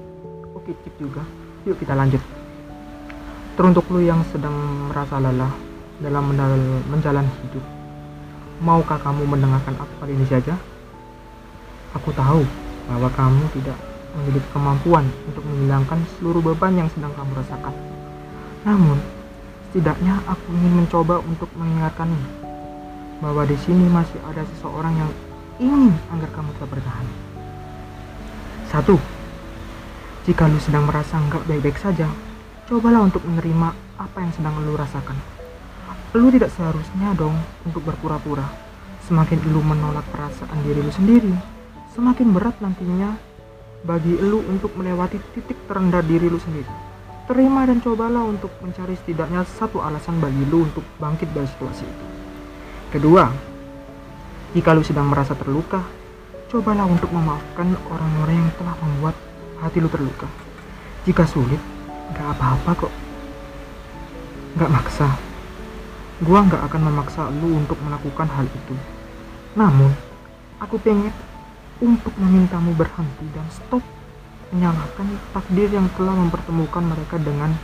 Oke, 0.55 0.72
cip 0.88 0.96
juga. 0.96 1.20
Yuk 1.67 1.75
kita 1.84 1.91
lanjut. 2.00 2.24
Teruntuk 3.60 3.91
lu 3.91 4.00
yang 4.08 4.24
sedang 4.31 4.55
merasa 4.88 5.20
lelah 5.20 5.51
dalam 6.00 6.31
menjalani 6.88 7.27
hidup, 7.43 7.60
maukah 8.63 8.96
kamu 9.03 9.27
mendengarkan 9.27 9.75
aku 9.75 9.93
kali 10.00 10.15
ini 10.15 10.24
saja? 10.31 10.55
Aku 12.00 12.15
tahu 12.15 12.48
bahwa 12.88 13.12
kamu 13.20 13.43
tidak 13.60 13.75
memiliki 14.15 14.48
kemampuan 14.55 15.03
untuk 15.27 15.43
menghilangkan 15.43 16.00
seluruh 16.15 16.39
beban 16.39 16.79
yang 16.79 16.88
sedang 16.96 17.12
kamu 17.20 17.36
rasakan. 17.36 17.75
Namun, 18.63 18.96
setidaknya 19.67 20.24
aku 20.24 20.55
ingin 20.55 20.88
mencoba 20.88 21.20
untuk 21.20 21.51
mengingatkanmu 21.60 22.48
bahwa 23.20 23.43
di 23.43 23.60
sini 23.60 23.91
masih 23.91 24.24
ada 24.24 24.39
seseorang 24.55 24.96
yang 24.96 25.12
ingin 25.60 25.91
agar 26.15 26.31
kamu 26.31 26.48
tetap 26.55 26.72
bertahan. 26.72 27.08
Satu, 28.71 28.95
jika 30.23 30.47
lu 30.47 30.55
sedang 30.55 30.87
merasa 30.87 31.19
nggak 31.19 31.43
baik-baik 31.43 31.75
saja, 31.75 32.07
cobalah 32.71 33.03
untuk 33.03 33.19
menerima 33.27 33.75
apa 33.99 34.17
yang 34.23 34.31
sedang 34.31 34.63
lu 34.63 34.79
rasakan. 34.79 35.19
Lu 36.15 36.31
tidak 36.31 36.55
seharusnya 36.55 37.11
dong 37.19 37.35
untuk 37.67 37.83
berpura-pura. 37.83 38.47
Semakin 39.03 39.43
lu 39.51 39.59
menolak 39.59 40.07
perasaan 40.07 40.55
diri 40.63 40.79
lu 40.79 40.87
sendiri, 40.87 41.35
semakin 41.91 42.31
berat 42.31 42.55
nantinya 42.63 43.11
bagi 43.83 44.15
lu 44.23 44.39
untuk 44.47 44.71
melewati 44.79 45.19
titik 45.35 45.67
terendah 45.67 45.99
diri 46.07 46.31
lu 46.31 46.39
sendiri. 46.39 46.71
Terima 47.27 47.67
dan 47.67 47.83
cobalah 47.83 48.23
untuk 48.23 48.55
mencari 48.63 48.95
setidaknya 48.95 49.43
satu 49.51 49.83
alasan 49.83 50.23
bagi 50.23 50.47
lu 50.47 50.63
untuk 50.63 50.87
bangkit 50.95 51.27
dari 51.35 51.47
situasi 51.59 51.83
itu. 51.83 52.05
Kedua, 52.87 53.27
jika 54.55 54.71
lu 54.71 54.79
sedang 54.79 55.11
merasa 55.11 55.35
terluka, 55.35 55.83
Cobalah 56.51 56.84
untuk 56.84 57.08
memaafkan 57.15 57.79
orang-orang 57.88 58.43
yang 58.43 58.51
telah 58.60 58.75
membuat 58.84 59.15
hati 59.63 59.79
lu 59.79 59.88
terluka. 59.88 60.27
Jika 61.08 61.24
sulit, 61.24 61.63
gak 62.12 62.27
apa-apa 62.36 62.75
kok. 62.75 62.93
Gak 64.60 64.67
maksa. 64.67 65.15
Gua 66.20 66.43
gak 66.43 66.60
akan 66.67 66.91
memaksa 66.91 67.31
lu 67.39 67.55
untuk 67.55 67.79
melakukan 67.79 68.27
hal 68.36 68.43
itu. 68.51 68.75
Namun, 69.55 69.96
aku 70.60 70.75
pengen 70.84 71.15
untuk 71.79 72.12
memintamu 72.20 72.75
berhenti 72.75 73.31
dan 73.31 73.48
stop 73.48 73.79
menyalahkan 74.51 75.08
takdir 75.31 75.72
yang 75.72 75.88
telah 75.96 76.20
mempertemukan 76.20 76.84
mereka 76.84 77.15
dengan 77.15 77.55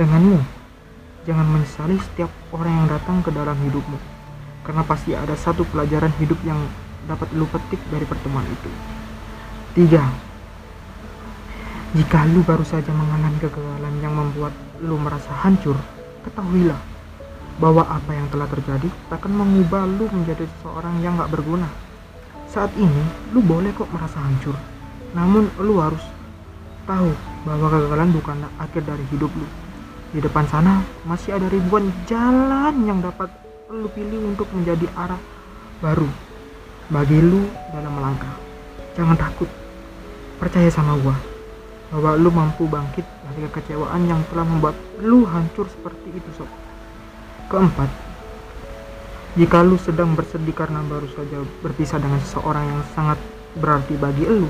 denganmu. 0.00 0.40
Jangan 1.28 1.44
menyesali 1.44 2.00
setiap 2.00 2.32
orang 2.56 2.72
yang 2.72 2.86
datang 2.88 3.20
ke 3.20 3.28
dalam 3.28 3.60
hidupmu. 3.68 4.00
Karena 4.64 4.80
pasti 4.80 5.12
ada 5.12 5.36
satu 5.36 5.68
pelajaran 5.68 6.16
hidup 6.16 6.40
yang 6.40 6.56
dapat 7.06 7.28
lu 7.34 7.46
petik 7.50 7.80
dari 7.90 8.06
pertemuan 8.06 8.46
itu. 8.46 8.70
Tiga, 9.72 10.04
jika 11.96 12.24
lu 12.30 12.44
baru 12.44 12.64
saja 12.64 12.92
mengalami 12.94 13.38
kegagalan 13.40 13.94
yang 14.00 14.14
membuat 14.14 14.54
lu 14.80 14.96
merasa 15.00 15.32
hancur, 15.44 15.76
ketahuilah 16.24 16.78
bahwa 17.60 17.84
apa 17.84 18.10
yang 18.16 18.28
telah 18.32 18.48
terjadi 18.48 18.88
akan 19.12 19.32
mengubah 19.32 19.84
lu 19.84 20.08
menjadi 20.08 20.48
seseorang 20.56 21.00
yang 21.04 21.20
gak 21.20 21.32
berguna. 21.32 21.68
Saat 22.48 22.72
ini, 22.76 23.02
lu 23.32 23.40
boleh 23.40 23.72
kok 23.72 23.88
merasa 23.92 24.20
hancur. 24.20 24.56
Namun, 25.16 25.48
lu 25.60 25.80
harus 25.80 26.04
tahu 26.84 27.12
bahwa 27.48 27.66
kegagalan 27.68 28.10
bukanlah 28.12 28.50
akhir 28.60 28.82
dari 28.84 29.04
hidup 29.12 29.32
lu. 29.32 29.48
Di 30.12 30.20
depan 30.20 30.44
sana 30.48 30.84
masih 31.08 31.36
ada 31.36 31.48
ribuan 31.48 31.88
jalan 32.04 32.76
yang 32.84 33.00
dapat 33.00 33.32
lu 33.72 33.88
pilih 33.96 34.36
untuk 34.36 34.44
menjadi 34.52 34.84
arah 34.92 35.20
baru 35.80 36.31
bagi 36.90 37.20
lu 37.20 37.46
dalam 37.70 37.92
melangkah. 37.94 38.34
Jangan 38.98 39.14
takut. 39.14 39.46
Percaya 40.42 40.66
sama 40.72 40.98
gua 40.98 41.14
bahwa 41.92 42.16
lu 42.16 42.32
mampu 42.32 42.64
bangkit 42.64 43.04
dari 43.04 43.44
kekecewaan 43.52 44.08
yang 44.08 44.24
telah 44.32 44.48
membuat 44.48 44.72
lu 45.04 45.28
hancur 45.28 45.68
seperti 45.68 46.08
itu 46.16 46.30
sob. 46.40 46.48
Keempat, 47.52 47.92
jika 49.36 49.60
lu 49.60 49.76
sedang 49.76 50.16
bersedih 50.16 50.56
karena 50.56 50.80
baru 50.88 51.04
saja 51.12 51.44
berpisah 51.60 52.00
dengan 52.00 52.16
seseorang 52.24 52.64
yang 52.64 52.82
sangat 52.96 53.20
berarti 53.60 54.00
bagi 54.00 54.24
lu, 54.24 54.48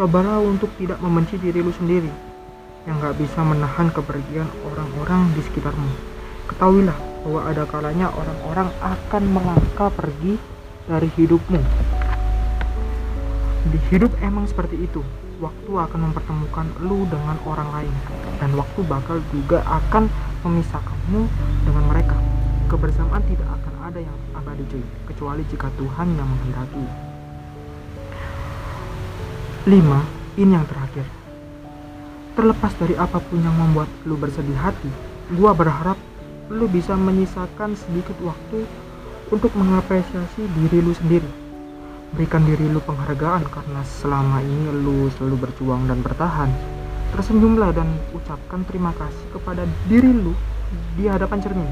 cobalah 0.00 0.40
untuk 0.40 0.72
tidak 0.80 0.96
membenci 1.04 1.36
diri 1.36 1.60
lu 1.60 1.76
sendiri 1.76 2.08
yang 2.88 2.98
gak 2.98 3.20
bisa 3.20 3.44
menahan 3.44 3.92
kepergian 3.92 4.48
orang-orang 4.72 5.28
di 5.36 5.44
sekitarmu. 5.44 5.92
Ketahuilah 6.50 6.98
bahwa 7.22 7.40
ada 7.46 7.64
kalanya 7.68 8.08
orang-orang 8.10 8.68
akan 8.82 9.22
melangkah 9.28 9.92
pergi 9.92 10.34
dari 10.86 11.08
hidupmu. 11.14 11.60
Di 13.70 13.78
hidup 13.94 14.10
emang 14.22 14.50
seperti 14.50 14.78
itu. 14.82 15.02
Waktu 15.42 15.70
akan 15.74 16.00
mempertemukan 16.10 16.66
lu 16.86 17.02
dengan 17.10 17.34
orang 17.42 17.66
lain 17.74 17.94
dan 18.38 18.54
waktu 18.54 18.78
bakal 18.86 19.18
juga 19.34 19.62
akan 19.66 20.06
memisahkanmu 20.46 21.26
dengan 21.66 21.84
mereka. 21.90 22.14
Kebersamaan 22.70 23.26
tidak 23.26 23.50
akan 23.58 23.74
ada 23.90 24.00
yang 24.02 24.16
abadi 24.38 24.62
cuy, 24.70 24.84
kecuali 25.10 25.42
jika 25.50 25.66
Tuhan 25.74 26.14
yang 26.14 26.28
menghendaki. 26.30 26.86
5. 29.66 30.38
Ini 30.38 30.52
yang 30.54 30.66
terakhir. 30.70 31.06
Terlepas 32.38 32.72
dari 32.78 32.94
apa 32.94 33.18
pun 33.18 33.42
yang 33.42 33.54
membuat 33.58 33.90
lu 34.06 34.14
bersedih 34.14 34.56
hati, 34.56 34.88
gua 35.34 35.52
berharap 35.52 35.98
lu 36.50 36.70
bisa 36.70 36.94
menyisakan 36.94 37.74
sedikit 37.74 38.14
waktu 38.22 38.62
untuk 39.32 39.48
mengapresiasi 39.56 40.44
diri 40.52 40.84
lu 40.84 40.92
sendiri. 40.92 41.30
Berikan 42.12 42.44
diri 42.44 42.68
lu 42.68 42.84
penghargaan 42.84 43.48
karena 43.48 43.80
selama 43.80 44.44
ini 44.44 44.68
lu 44.84 45.08
selalu 45.16 45.48
berjuang 45.48 45.88
dan 45.88 46.04
bertahan. 46.04 46.52
Tersenyumlah 47.16 47.72
dan 47.72 47.88
ucapkan 48.12 48.60
terima 48.68 48.92
kasih 49.00 49.26
kepada 49.32 49.64
diri 49.88 50.12
lu 50.12 50.36
di 51.00 51.08
hadapan 51.08 51.40
cermin. 51.40 51.70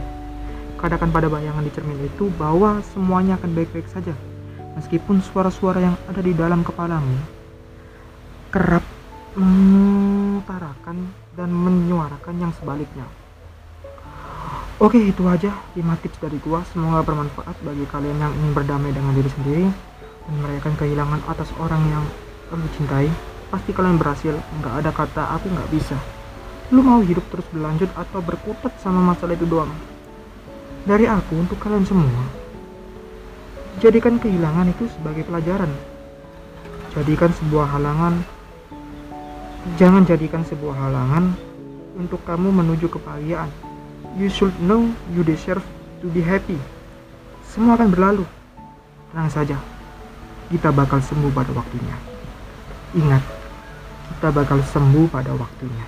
Katakan 0.80 1.12
pada 1.12 1.28
bayangan 1.28 1.60
di 1.60 1.72
cermin 1.76 2.00
itu 2.00 2.32
bahwa 2.40 2.80
semuanya 2.96 3.36
akan 3.36 3.52
baik-baik 3.52 3.84
saja. 3.92 4.16
Meskipun 4.80 5.20
suara-suara 5.20 5.84
yang 5.84 5.96
ada 6.08 6.24
di 6.24 6.32
dalam 6.32 6.64
kepalamu 6.64 7.20
kerap 8.48 8.82
mengutarakan 9.36 11.12
dan 11.36 11.52
menyuarakan 11.52 12.34
yang 12.40 12.52
sebaliknya. 12.56 13.19
Oke 14.80 14.96
itu 14.96 15.28
aja. 15.28 15.52
5 15.76 15.76
tips 16.00 16.16
dari 16.24 16.40
gua. 16.40 16.64
Semoga 16.72 17.04
bermanfaat 17.04 17.52
bagi 17.60 17.84
kalian 17.84 18.16
yang 18.16 18.32
ingin 18.32 18.56
berdamai 18.56 18.96
dengan 18.96 19.12
diri 19.12 19.28
sendiri 19.28 19.68
dan 20.24 20.34
merayakan 20.40 20.72
kehilangan 20.80 21.20
atas 21.28 21.52
orang 21.60 21.84
yang 21.92 22.04
kamu 22.48 22.64
cintai. 22.80 23.08
Pasti 23.52 23.76
kalian 23.76 24.00
berhasil. 24.00 24.32
Nggak 24.32 24.74
ada 24.80 24.90
kata 24.96 25.22
aku 25.36 25.52
nggak 25.52 25.68
bisa. 25.68 26.00
Lu 26.72 26.80
mau 26.80 27.04
hidup 27.04 27.28
terus 27.28 27.44
berlanjut 27.52 27.92
atau 27.92 28.24
berkutat 28.24 28.72
sama 28.80 29.04
masalah 29.04 29.36
itu 29.36 29.44
doang? 29.44 29.68
Dari 30.88 31.04
aku 31.04 31.36
untuk 31.36 31.60
kalian 31.60 31.84
semua 31.84 32.40
jadikan 33.84 34.16
kehilangan 34.20 34.72
itu 34.72 34.88
sebagai 34.96 35.28
pelajaran. 35.28 35.68
Jadikan 36.96 37.30
sebuah 37.36 37.68
halangan. 37.76 38.14
Jangan 39.76 40.08
jadikan 40.08 40.40
sebuah 40.44 40.72
halangan 40.88 41.36
untuk 42.00 42.24
kamu 42.24 42.48
menuju 42.48 42.88
kebahagiaan 42.88 43.69
You 44.18 44.26
should 44.26 44.54
know 44.58 44.90
you 45.14 45.22
deserve 45.22 45.62
to 46.02 46.10
be 46.10 46.18
happy. 46.18 46.58
Semua 47.46 47.78
akan 47.78 47.94
berlalu. 47.94 48.26
Tenang 49.14 49.30
saja. 49.30 49.54
Kita 50.50 50.74
bakal 50.74 50.98
sembuh 50.98 51.30
pada 51.30 51.54
waktunya. 51.54 51.94
Ingat, 52.90 53.22
kita 54.10 54.34
bakal 54.34 54.58
sembuh 54.66 55.06
pada 55.06 55.30
waktunya. 55.38 55.86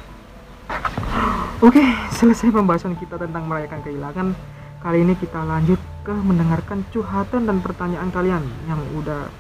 Oke, 1.59 1.83
selesai 2.15 2.55
pembahasan 2.55 2.95
kita 2.95 3.19
tentang 3.19 3.51
merayakan 3.51 3.83
kehilangan. 3.83 4.29
Kali 4.83 5.03
ini 5.03 5.15
kita 5.19 5.43
lanjut 5.43 5.79
ke 6.07 6.15
mendengarkan 6.15 6.87
curhatan 6.95 7.47
dan 7.47 7.59
pertanyaan 7.59 8.11
kalian 8.11 8.43
yang 8.71 8.79
udah 8.99 9.31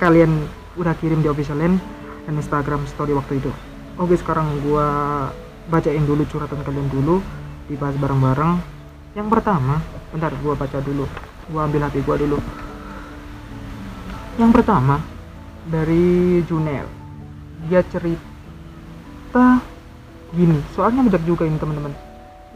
kalian 0.00 0.48
udah 0.80 0.96
kirim 0.96 1.20
di 1.20 1.28
official 1.28 1.60
line 1.60 1.76
dan 2.24 2.36
Instagram 2.36 2.84
story 2.88 3.12
waktu 3.12 3.40
itu. 3.40 3.52
Oke, 4.00 4.16
sekarang 4.16 4.48
gua 4.64 5.28
bacain 5.68 6.04
dulu 6.04 6.24
curhatan 6.24 6.60
kalian 6.64 6.88
dulu 6.88 7.20
dibahas 7.70 7.94
bareng-bareng. 7.94 8.58
Yang 9.14 9.28
pertama 9.30 9.78
bentar 10.10 10.34
gua 10.42 10.58
baca 10.58 10.78
dulu. 10.82 11.06
Gua 11.54 11.70
ambil 11.70 11.86
hati 11.86 12.02
gua 12.02 12.18
dulu. 12.18 12.38
Yang 14.34 14.50
pertama 14.58 14.98
dari 15.70 16.42
Junel. 16.50 16.86
Dia 17.70 17.86
cerita 17.86 19.62
gini. 20.34 20.58
Soalnya 20.74 21.06
bijak 21.06 21.22
juga 21.22 21.46
ini 21.46 21.56
teman-teman. 21.62 21.94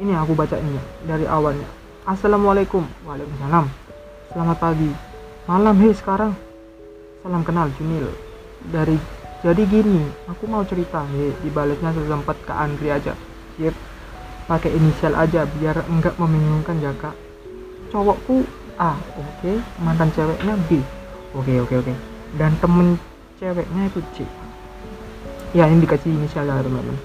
Ini 0.03 0.19
aku 0.19 0.35
baca 0.35 0.59
ini 0.59 0.83
dari 1.07 1.27
awalnya. 1.31 1.67
Assalamualaikum. 2.03 2.83
Waalaikumsalam. 3.07 3.71
Selamat 4.35 4.59
pagi. 4.59 4.91
Malam 5.47 5.77
hei 5.79 5.95
sekarang. 5.95 6.35
Salam 7.25 7.41
kenal 7.41 7.73
Junil 7.81 8.05
Dari 8.69 9.01
Jadi 9.41 9.65
gini 9.65 10.05
Aku 10.29 10.45
mau 10.45 10.61
cerita 10.61 11.01
hei 11.09 11.33
Dibalasnya 11.41 11.97
sesempat 11.97 12.37
ke 12.45 12.53
Andri 12.53 12.93
aja. 12.93 13.17
Yep 13.57 13.94
pakai 14.45 14.77
inisial 14.77 15.17
aja 15.17 15.49
biar 15.57 15.89
enggak 15.89 16.21
membingungkan 16.21 16.77
ya 16.85 16.93
kak 17.01 17.17
cowokku 17.89 18.45
A 18.75 18.99
oke. 19.15 19.31
Okay. 19.39 19.57
mantan 19.79 20.11
ceweknya 20.11 20.59
B. 20.67 20.83
Oke 21.35 21.55
okay, 21.55 21.57
oke 21.63 21.71
okay, 21.71 21.77
oke. 21.79 21.87
Okay. 21.95 21.97
dan 22.35 22.53
temen 22.59 22.99
ceweknya 23.39 23.83
itu 23.87 24.01
C. 24.13 24.27
Ya 25.55 25.71
ini 25.71 25.87
dikasih 25.87 26.11
inisial 26.11 26.51
ya 26.51 26.59
teman-teman. 26.59 26.99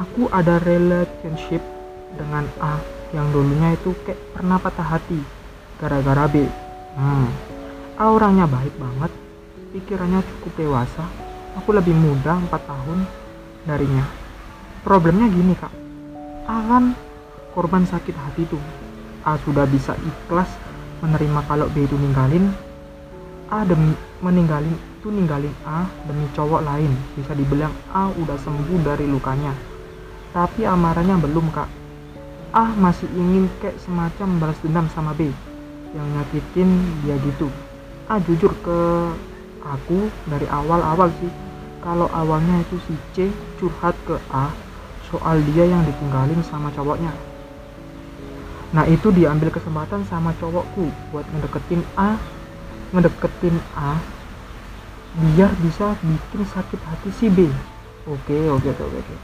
Aku 0.00 0.32
ada 0.32 0.56
relationship 0.64 1.60
dengan 2.16 2.48
A 2.64 2.80
yang 3.12 3.28
dulunya 3.28 3.76
itu 3.76 3.92
kayak 4.08 4.16
pernah 4.32 4.56
patah 4.56 4.88
hati 4.96 5.20
gara-gara 5.76 6.24
B. 6.32 6.48
Hmm. 6.96 7.28
A 8.00 8.08
orangnya 8.08 8.48
baik 8.48 8.72
banget 8.80 9.12
pikirannya 9.76 10.24
cukup 10.24 10.52
dewasa. 10.56 11.04
Aku 11.60 11.76
lebih 11.76 11.92
muda 11.92 12.40
4 12.40 12.48
tahun 12.48 13.04
darinya. 13.68 14.08
Problemnya 14.80 15.28
gini 15.28 15.52
kak 15.52 15.82
Alan 16.50 16.98
korban 17.54 17.86
sakit 17.86 18.16
hati 18.18 18.42
tuh. 18.50 18.62
A 19.22 19.38
sudah 19.46 19.62
bisa 19.70 19.94
ikhlas 20.02 20.50
menerima 20.98 21.40
kalau 21.46 21.70
B 21.70 21.86
itu 21.86 21.94
ninggalin. 21.94 22.50
A 23.52 23.62
demi 23.62 23.94
meninggalin 24.18 24.74
itu 24.74 25.12
ninggalin 25.12 25.54
A 25.62 25.86
demi 26.10 26.26
cowok 26.34 26.66
lain. 26.66 26.90
Bisa 27.14 27.36
dibilang 27.38 27.70
A 27.94 28.10
udah 28.10 28.38
sembuh 28.42 28.82
dari 28.82 29.06
lukanya. 29.06 29.54
Tapi 30.34 30.66
amarahnya 30.66 31.20
belum 31.22 31.52
kak. 31.54 31.68
A 32.52 32.74
masih 32.74 33.06
ingin 33.14 33.46
kayak 33.62 33.78
semacam 33.80 34.28
balas 34.42 34.58
dendam 34.60 34.86
sama 34.90 35.14
B 35.14 35.30
yang 35.94 36.08
nyakitin 36.18 36.68
dia 37.04 37.16
gitu. 37.22 37.46
A 38.10 38.18
jujur 38.18 38.50
ke 38.66 38.80
aku 39.62 40.10
dari 40.26 40.44
awal-awal 40.50 41.08
sih 41.22 41.30
kalau 41.86 42.10
awalnya 42.10 42.62
itu 42.66 42.76
si 42.90 42.94
C 43.14 43.16
curhat 43.62 43.94
ke 44.02 44.18
A 44.34 44.50
soal 45.12 45.36
dia 45.52 45.68
yang 45.68 45.84
ditinggalin 45.84 46.40
sama 46.48 46.72
cowoknya. 46.72 47.12
Nah 48.72 48.88
itu 48.88 49.12
diambil 49.12 49.52
kesempatan 49.52 50.00
sama 50.08 50.32
cowokku 50.40 50.88
buat 51.12 51.28
ngedeketin 51.28 51.84
A, 52.00 52.16
ngedeketin 52.96 53.60
A, 53.76 54.00
biar 55.12 55.52
bisa 55.60 55.92
bikin 56.00 56.42
sakit 56.48 56.80
hati 56.80 57.10
si 57.12 57.28
B. 57.28 57.44
Oke 58.08 58.48
oke 58.48 58.72
oke 58.72 58.84
oke. 58.96 59.16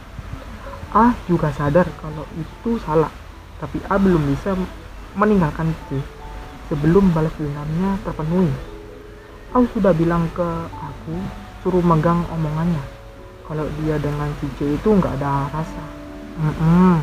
A 0.92 1.16
juga 1.24 1.48
sadar 1.56 1.88
kalau 1.96 2.28
itu 2.36 2.76
salah, 2.84 3.08
tapi 3.56 3.80
A 3.88 3.96
belum 3.96 4.20
bisa 4.28 4.52
meninggalkan 5.16 5.72
C 5.88 5.96
sebelum 6.68 7.08
balas 7.16 7.32
dendamnya 7.40 7.96
terpenuhi. 8.04 8.52
A 9.56 9.64
sudah 9.72 9.96
bilang 9.96 10.28
ke 10.36 10.48
aku 10.68 11.16
suruh 11.64 11.80
megang 11.80 12.20
omongannya 12.28 12.97
kalau 13.48 13.64
dia 13.80 13.96
dengan 13.96 14.28
si 14.44 14.46
C 14.60 14.76
itu 14.76 14.88
nggak 14.92 15.16
ada 15.18 15.48
rasa. 15.48 15.84
Mm 16.38 16.54
-mm. 16.54 16.96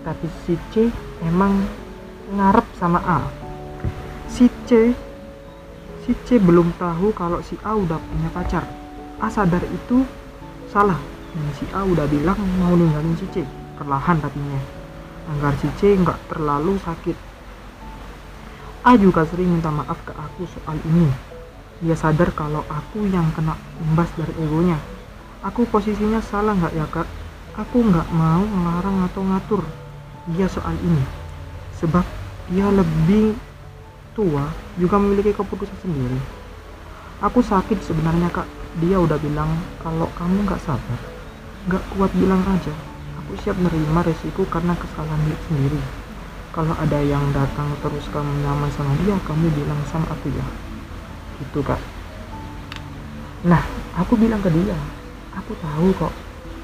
tapi 0.00 0.24
si 0.46 0.56
C 0.72 0.88
emang 1.26 1.52
ngarep 2.32 2.64
sama 2.78 3.02
A. 3.02 3.20
Si 4.30 4.46
C 4.70 4.94
si 6.06 6.12
C 6.24 6.38
belum 6.38 6.72
tahu 6.78 7.10
kalau 7.12 7.42
si 7.42 7.58
A 7.66 7.74
udah 7.74 7.98
punya 7.98 8.30
pacar. 8.30 8.64
A 9.18 9.28
sadar 9.28 9.66
itu 9.66 10.06
salah. 10.70 10.96
Dan 11.34 11.46
si 11.58 11.66
A 11.74 11.82
udah 11.82 12.06
bilang 12.06 12.38
mau 12.62 12.72
ninggalin 12.72 13.18
si 13.18 13.26
C. 13.34 13.42
Perlahan 13.76 14.22
tapinya 14.22 14.62
agar 15.36 15.58
si 15.58 15.68
C 15.76 15.98
nggak 15.98 16.30
terlalu 16.30 16.78
sakit. 16.80 17.18
A 18.86 18.96
juga 18.96 19.26
sering 19.28 19.58
minta 19.58 19.68
maaf 19.68 19.98
ke 20.06 20.14
aku 20.14 20.46
soal 20.48 20.78
ini. 20.86 21.10
Dia 21.82 21.98
sadar 21.98 22.30
kalau 22.32 22.64
aku 22.70 23.04
yang 23.10 23.28
kena 23.36 23.58
imbas 23.84 24.08
dari 24.16 24.32
egonya 24.40 24.99
Aku 25.40 25.64
posisinya 25.64 26.20
salah 26.20 26.52
nggak 26.52 26.74
ya 26.76 26.84
kak? 26.92 27.08
Aku 27.56 27.80
nggak 27.80 28.12
mau 28.12 28.44
melarang 28.44 29.08
atau 29.08 29.24
ngatur 29.24 29.64
dia 30.36 30.44
soal 30.44 30.76
ini. 30.84 31.00
Sebab 31.80 32.04
dia 32.52 32.68
lebih 32.68 33.32
tua 34.12 34.52
juga 34.76 35.00
memiliki 35.00 35.32
keputusan 35.32 35.80
sendiri. 35.80 36.20
Aku 37.24 37.40
sakit 37.40 37.80
sebenarnya 37.80 38.28
kak. 38.28 38.44
Dia 38.84 39.00
udah 39.00 39.16
bilang 39.16 39.48
kalau 39.80 40.12
kamu 40.20 40.44
nggak 40.44 40.60
sabar, 40.60 41.00
nggak 41.72 41.84
kuat 41.96 42.12
bilang 42.20 42.44
aja. 42.44 42.76
Aku 43.24 43.32
siap 43.40 43.56
menerima 43.56 44.12
resiko 44.12 44.44
karena 44.44 44.76
kesalahan 44.76 45.24
dia 45.24 45.40
sendiri. 45.48 45.80
Kalau 46.52 46.76
ada 46.76 47.00
yang 47.00 47.24
datang 47.32 47.72
terus 47.80 48.04
kamu 48.12 48.44
nyaman 48.44 48.68
sama 48.76 48.92
dia, 49.08 49.16
kamu 49.24 49.48
bilang 49.56 49.80
sama 49.88 50.04
aku 50.12 50.28
ya. 50.28 50.46
Gitu 51.40 51.64
kak. 51.64 51.80
Nah, 53.48 53.64
aku 53.96 54.20
bilang 54.20 54.44
ke 54.44 54.52
dia, 54.52 54.76
aku 55.40 55.52
tahu 55.58 55.88
kok 55.96 56.12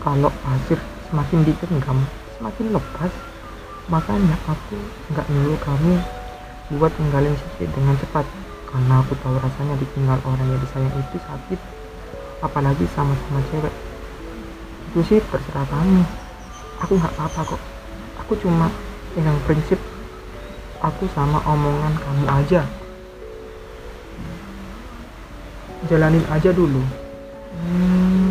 kalau 0.05 0.31
pasir 0.45 0.79
semakin 1.09 1.41
digenggam 1.43 1.99
semakin 2.37 2.67
lepas 2.77 3.13
makanya 3.89 4.37
aku 4.45 4.77
nggak 5.11 5.27
nyuruh 5.33 5.61
kamu 5.65 5.97
buat 6.75 6.91
ninggalin 6.99 7.35
Siti 7.39 7.71
dengan 7.71 7.95
cepat. 7.95 8.27
Karena 8.67 8.99
aku 8.99 9.15
tahu 9.23 9.39
rasanya 9.39 9.79
ditinggal 9.79 10.19
orang 10.27 10.47
yang 10.51 10.61
disayang 10.61 10.91
itu 10.99 11.19
sakit. 11.23 11.61
Apalagi 12.43 12.85
sama-sama 12.93 13.41
cewek. 13.55 13.75
Itu 14.91 15.01
sih 15.07 15.21
terserah 15.31 15.67
kamu. 15.71 16.03
Aku 16.83 16.93
nggak 16.99 17.15
apa-apa 17.15 17.55
kok. 17.55 17.63
Aku 18.27 18.35
cuma 18.43 18.69
pegang 19.15 19.39
prinsip 19.47 19.79
aku 20.83 21.09
sama 21.15 21.41
omongan 21.47 21.95
kamu 21.95 22.25
aja. 22.29 22.63
Jalanin 25.87 26.27
aja 26.35 26.51
dulu. 26.51 26.83
Hmm, 27.57 28.26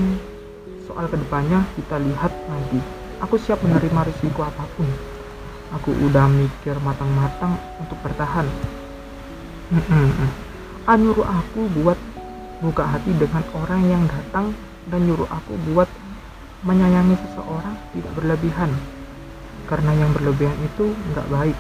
soal 0.95 1.11
ke 1.11 1.19
depannya 1.19 1.59
kita 1.75 1.99
lihat 1.99 2.31
nanti 2.47 2.79
aku 3.19 3.35
siap 3.35 3.59
menerima 3.59 4.07
risiko 4.07 4.47
apa 4.47 4.63
pun. 4.79 4.87
Aku 5.75 5.91
udah 5.91 6.23
mikir 6.31 6.71
matang-matang 6.79 7.59
untuk 7.83 7.99
bertahan. 7.99 8.47
Ah 10.87 10.95
nyuruh 10.95 11.27
aku 11.27 11.67
buat 11.75 11.99
buka 12.63 12.87
hati 12.87 13.11
dengan 13.11 13.43
orang 13.59 13.83
yang 13.91 14.07
datang 14.07 14.55
dan 14.87 15.03
nyuruh 15.03 15.27
aku 15.27 15.59
buat 15.67 15.91
menyayangi 16.63 17.19
seseorang 17.27 17.75
tidak 17.91 18.15
berlebihan. 18.15 18.71
Karena 19.67 19.91
yang 19.99 20.15
berlebihan 20.15 20.55
itu 20.63 20.95
nggak 21.11 21.27
baik. 21.27 21.57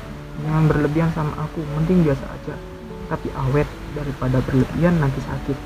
Jangan 0.47 0.63
berlebihan 0.71 1.11
sama 1.11 1.35
aku 1.43 1.59
mending 1.75 2.07
biasa 2.07 2.23
aja. 2.23 2.55
Tapi 3.11 3.27
awet 3.35 3.67
daripada 3.99 4.39
berlebihan 4.47 4.95
nanti 4.95 5.19
sakit. 5.19 5.57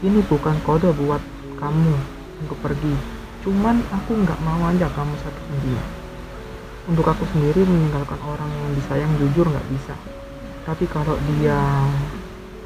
Ini 0.00 0.24
bukan 0.32 0.56
kode 0.64 0.96
buat 0.96 1.20
kamu 1.60 2.15
untuk 2.42 2.58
pergi. 2.60 2.94
Cuman 3.46 3.78
aku 3.94 4.12
nggak 4.26 4.40
mau 4.42 4.60
aja 4.66 4.90
kamu 4.90 5.14
sakit 5.22 5.44
sendiri 5.46 6.06
untuk 6.86 7.02
aku 7.02 7.26
sendiri 7.34 7.66
meninggalkan 7.66 8.18
orang 8.22 8.46
yang 8.46 8.70
disayang 8.78 9.10
jujur 9.18 9.46
nggak 9.50 9.66
bisa. 9.74 9.94
Tapi 10.62 10.86
kalau 10.86 11.18
dia 11.34 11.58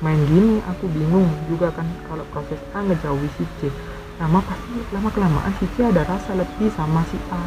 main 0.04 0.20
gini 0.28 0.60
aku 0.68 0.88
bingung 0.92 1.28
juga 1.48 1.72
kan. 1.72 1.88
Kalau 2.08 2.24
proses 2.32 2.60
A 2.76 2.84
ngejauhi 2.84 3.28
si 3.36 3.44
C 3.60 3.72
lama 4.20 4.44
pasti 4.44 4.76
lama 4.92 5.08
kelamaan 5.08 5.52
si 5.56 5.64
C 5.72 5.88
ada 5.88 6.04
rasa 6.04 6.36
lebih 6.36 6.68
sama 6.76 7.00
si 7.08 7.16
A. 7.32 7.40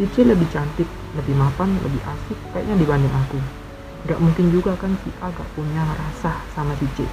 Si 0.00 0.04
C 0.16 0.24
lebih 0.24 0.48
cantik 0.48 0.88
lebih 1.16 1.36
mapan 1.36 1.68
lebih 1.84 2.00
asik 2.00 2.38
kayaknya 2.56 2.76
dibanding 2.80 3.12
aku. 3.12 3.38
Nggak 4.08 4.20
mungkin 4.24 4.46
juga 4.48 4.72
kan 4.80 4.92
si 5.04 5.12
A 5.20 5.28
gak 5.28 5.48
punya 5.52 5.84
rasa 5.84 6.40
sama 6.56 6.72
si 6.80 6.88
C. 6.96 7.04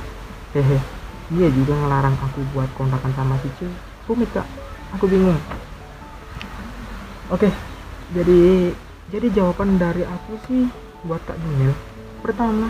Hehe 0.55 0.79
dia 1.25 1.49
juga 1.49 1.73
ngelarang 1.73 2.13
aku 2.21 2.39
buat 2.53 2.69
kontakan 2.77 3.11
sama 3.17 3.35
si 3.43 3.49
C 3.59 3.67
rumit 4.05 4.29
kak. 4.33 4.47
Aku 4.97 5.09
bingung. 5.09 5.37
Oke 7.33 7.49
jadi 8.13 8.69
jadi 9.09 9.27
jawaban 9.33 9.81
dari 9.81 10.05
aku 10.05 10.37
sih 10.45 10.69
buat 11.05 11.21
Kak 11.25 11.37
Junil 11.41 11.73
pertama 12.21 12.69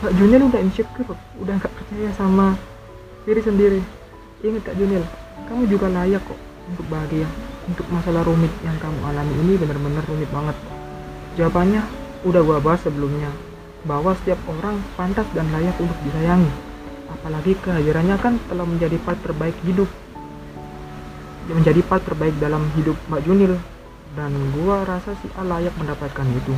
Kak 0.00 0.12
Junil 0.16 0.48
udah 0.48 0.60
insecure 0.64 1.16
udah 1.36 1.54
gak 1.60 1.72
percaya 1.72 2.08
sama 2.16 2.56
diri 3.28 3.40
sendiri. 3.44 3.80
Ingat 4.40 4.72
Kak 4.72 4.76
Junil 4.80 5.04
kamu 5.44 5.68
juga 5.68 5.92
layak 5.92 6.24
kok 6.24 6.40
untuk 6.72 6.86
bahagia 6.88 7.28
untuk 7.68 7.84
masalah 7.92 8.24
rumit 8.24 8.52
yang 8.64 8.76
kamu 8.80 9.00
alami 9.04 9.34
ini 9.44 9.60
benar-benar 9.60 10.04
rumit 10.08 10.30
banget. 10.32 10.56
Jawabannya 11.36 11.82
udah 12.24 12.40
gua 12.40 12.58
bahas 12.64 12.80
sebelumnya 12.80 13.28
bahwa 13.84 14.16
setiap 14.16 14.40
orang 14.48 14.80
pantas 14.96 15.28
dan 15.36 15.44
layak 15.52 15.76
untuk 15.76 15.96
disayangi 16.08 16.48
apalagi 17.14 17.54
kehadirannya 17.62 18.18
kan 18.18 18.34
telah 18.50 18.66
menjadi 18.66 18.98
part 19.00 19.18
terbaik 19.22 19.54
hidup. 19.62 19.86
Menjadi 21.48 21.80
part 21.86 22.02
terbaik 22.02 22.34
dalam 22.42 22.66
hidup 22.74 22.98
Mbak 23.06 23.22
Junil. 23.22 23.54
Dan 24.14 24.30
gua 24.54 24.86
rasa 24.86 25.14
si 25.18 25.26
A 25.38 25.42
layak 25.42 25.74
mendapatkan 25.78 26.26
itu. 26.34 26.54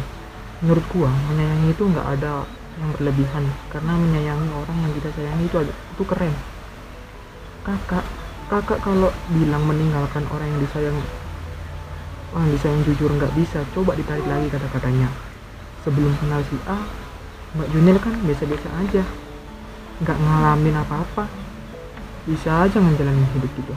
Menurut 0.65 0.85
gua 0.93 1.09
menyayangi 1.33 1.73
itu 1.73 1.85
nggak 1.85 2.09
ada 2.19 2.45
yang 2.81 2.91
berlebihan. 2.97 3.45
Karena 3.73 3.93
menyayangi 3.97 4.49
orang 4.53 4.79
yang 4.85 4.93
kita 4.97 5.09
sayangi 5.17 5.45
itu 5.49 5.57
itu 5.69 6.03
keren. 6.09 6.35
Kakak 7.65 8.05
kakak 8.47 8.79
kalau 8.81 9.11
bilang 9.33 9.65
meninggalkan 9.67 10.23
orang 10.31 10.49
yang 10.49 10.61
disayang 10.63 10.99
orang 12.31 12.45
yang 12.47 12.55
disayang 12.55 12.83
jujur 12.87 13.11
nggak 13.11 13.33
bisa 13.35 13.65
coba 13.75 13.97
ditarik 13.97 14.27
lagi 14.29 14.47
kata-katanya. 14.53 15.09
Sebelum 15.83 16.13
kenal 16.19 16.43
si 16.47 16.57
A 16.69 16.79
Mbak 17.57 17.69
Junil 17.73 17.97
kan 17.97 18.15
biasa-biasa 18.21 18.69
aja 18.85 19.05
nggak 20.03 20.19
ngalamin 20.19 20.77
apa-apa. 20.77 21.25
Bisa 22.27 22.67
aja 22.67 22.77
ngejalanin 22.77 23.27
hidup 23.39 23.51
gitu. 23.55 23.75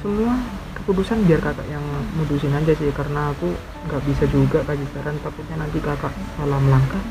Semua 0.00 0.38
keputusan 0.78 1.26
biar 1.28 1.42
kakak 1.44 1.66
yang 1.68 1.82
mudusin 2.16 2.54
aja 2.56 2.72
sih 2.72 2.88
karena 2.94 3.34
aku 3.34 3.52
nggak 3.90 4.02
bisa 4.08 4.24
juga 4.30 4.64
kasih 4.64 4.88
saran 4.96 5.18
takutnya 5.20 5.56
nanti 5.60 5.78
kakak 5.82 6.14
salah 6.38 6.60
melangkah. 6.62 7.02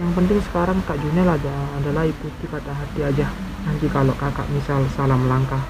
Yang 0.00 0.10
penting 0.16 0.38
sekarang 0.48 0.78
kak 0.88 0.96
Junel 0.96 1.28
ada 1.28 1.54
adalah 1.76 2.08
ikuti 2.08 2.48
kata 2.48 2.72
hati 2.72 3.00
aja. 3.04 3.28
Nanti 3.68 3.86
kalau 3.92 4.16
kakak 4.16 4.48
misal 4.50 4.82
salah 4.96 5.18
melangkah 5.18 5.60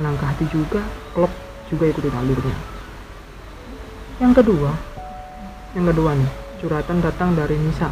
melangkah 0.00 0.32
hati 0.32 0.48
juga 0.48 0.80
klub 1.12 1.30
juga 1.68 1.84
ikuti 1.88 2.08
alurnya. 2.08 2.56
Yang 4.18 4.32
kedua 4.42 4.70
yang 5.72 5.88
kedua 5.88 6.10
nih 6.12 6.30
curhatan 6.60 7.00
datang 7.00 7.32
dari 7.32 7.56
Nisa 7.56 7.88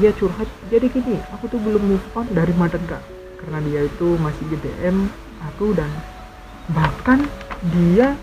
dia 0.00 0.10
curhat. 0.14 0.48
Jadi 0.70 0.86
gini 0.90 1.16
aku 1.34 1.46
tuh 1.50 1.60
belum 1.62 1.82
move 1.82 2.06
on 2.18 2.26
dari 2.34 2.52
mantan 2.54 2.82
kak. 2.90 3.02
Karena 3.42 3.58
dia 3.62 3.80
itu 3.86 4.18
masih 4.18 4.44
GDM 4.50 5.06
aku 5.44 5.76
dan 5.76 5.90
bahkan 6.72 7.22
dia 7.70 8.18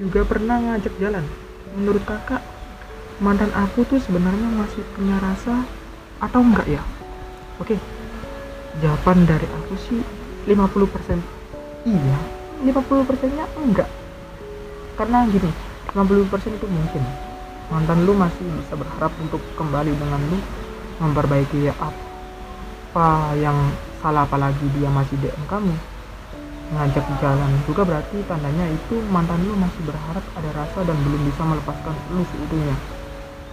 juga 0.00 0.24
pernah 0.24 0.58
ngajak 0.60 0.94
jalan. 0.98 1.24
Menurut 1.76 2.02
kakak 2.06 2.40
mantan 3.20 3.52
aku 3.54 3.84
tuh 3.86 4.00
sebenarnya 4.00 4.48
masih 4.54 4.82
punya 4.96 5.16
rasa 5.20 5.62
atau 6.22 6.40
enggak 6.40 6.66
ya? 6.66 6.82
Oke 7.60 7.76
jawaban 8.82 9.22
dari 9.22 9.46
aku 9.46 9.74
sih 9.86 10.00
50% 10.50 11.22
iya 11.86 12.18
50% 12.64 13.36
nya 13.36 13.46
enggak. 13.60 13.90
Karena 14.96 15.26
gini 15.28 15.50
50% 15.92 16.58
itu 16.58 16.66
mungkin. 16.66 17.02
Mantan 17.68 18.04
lu 18.04 18.12
masih 18.16 18.44
bisa 18.60 18.76
berharap 18.76 19.12
untuk 19.20 19.40
kembali 19.56 19.92
dengan 19.96 20.20
lu 20.32 20.38
memperbaiki 21.02 21.70
apa 21.74 23.34
yang 23.38 23.56
salah 23.98 24.28
apalagi 24.28 24.66
dia 24.76 24.92
masih 24.92 25.18
DM 25.18 25.44
kamu 25.50 25.74
ngajak 26.72 27.04
jalan 27.20 27.52
juga 27.68 27.82
berarti 27.84 28.24
tandanya 28.24 28.64
itu 28.72 28.96
mantan 29.12 29.36
lu 29.44 29.52
masih 29.54 29.84
berharap 29.84 30.24
ada 30.32 30.50
rasa 30.56 30.80
dan 30.82 30.96
belum 31.04 31.20
bisa 31.28 31.42
melepaskan 31.44 31.94
lu 32.10 32.24
seutuhnya. 32.32 32.76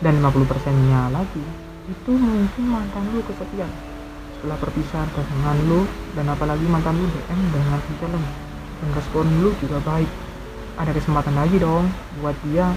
Dan 0.01 0.17
50 0.23 0.49
persennya 0.49 1.11
lagi 1.13 1.43
itu 1.91 2.11
mungkin 2.15 2.65
mantan 2.65 3.03
lu 3.11 3.19
kesepian. 3.27 3.69
Setelah 4.39 4.57
perpisahan 4.57 5.09
dengan 5.13 5.57
lu 5.67 5.81
dan 6.17 6.25
apalagi 6.31 6.65
mantan 6.65 6.97
lu 6.97 7.05
DM 7.11 7.39
dengan 7.51 7.79
jalan 7.99 8.23
dan 8.81 8.89
respon 8.95 9.25
lu 9.43 9.49
juga 9.59 9.77
baik. 9.83 10.09
Ada 10.79 10.91
kesempatan 10.95 11.35
lagi 11.35 11.59
dong 11.59 11.91
buat 12.23 12.33
dia 12.47 12.71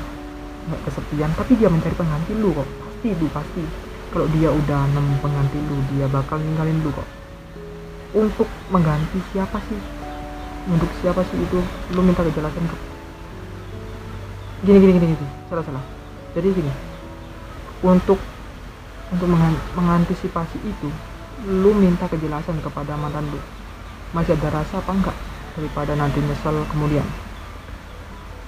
nggak 0.68 0.80
kesepian 0.88 1.30
tapi 1.38 1.52
dia 1.56 1.70
mencari 1.70 1.94
pengganti 1.94 2.32
lu 2.36 2.52
kok. 2.52 2.66
Pasti 2.66 3.06
itu 3.14 3.26
pasti 3.30 3.62
kalau 4.14 4.30
dia 4.30 4.46
udah 4.46 4.80
nemu 4.94 5.18
pengganti 5.18 5.58
lu 5.58 5.74
dia 5.90 6.06
bakal 6.06 6.38
ninggalin 6.38 6.78
lu 6.86 6.94
kok. 6.94 7.08
Untuk 8.14 8.46
mengganti 8.70 9.18
siapa 9.34 9.58
sih? 9.66 9.80
Untuk 10.70 10.86
siapa 11.02 11.26
sih 11.26 11.34
itu? 11.42 11.58
Lu 11.90 12.00
minta 12.06 12.22
kejelasan 12.22 12.62
ke 12.62 12.76
gini 14.62 14.78
gini 14.78 14.92
gini 15.02 15.06
gini. 15.18 15.26
Salah 15.50 15.66
salah. 15.66 15.82
Jadi 16.38 16.46
gini. 16.54 16.72
Untuk 17.82 18.22
untuk 19.10 19.28
mengantisipasi 19.74 20.62
itu 20.62 20.88
lu 21.50 21.74
minta 21.74 22.06
kejelasan 22.06 22.62
kepada 22.62 22.94
mantan 22.94 23.26
lu. 23.34 23.42
Masih 24.14 24.38
ada 24.38 24.62
rasa 24.62 24.78
apa 24.78 24.94
enggak 24.94 25.16
daripada 25.58 25.98
nanti 25.98 26.22
nyesel 26.22 26.62
kemudian? 26.70 27.04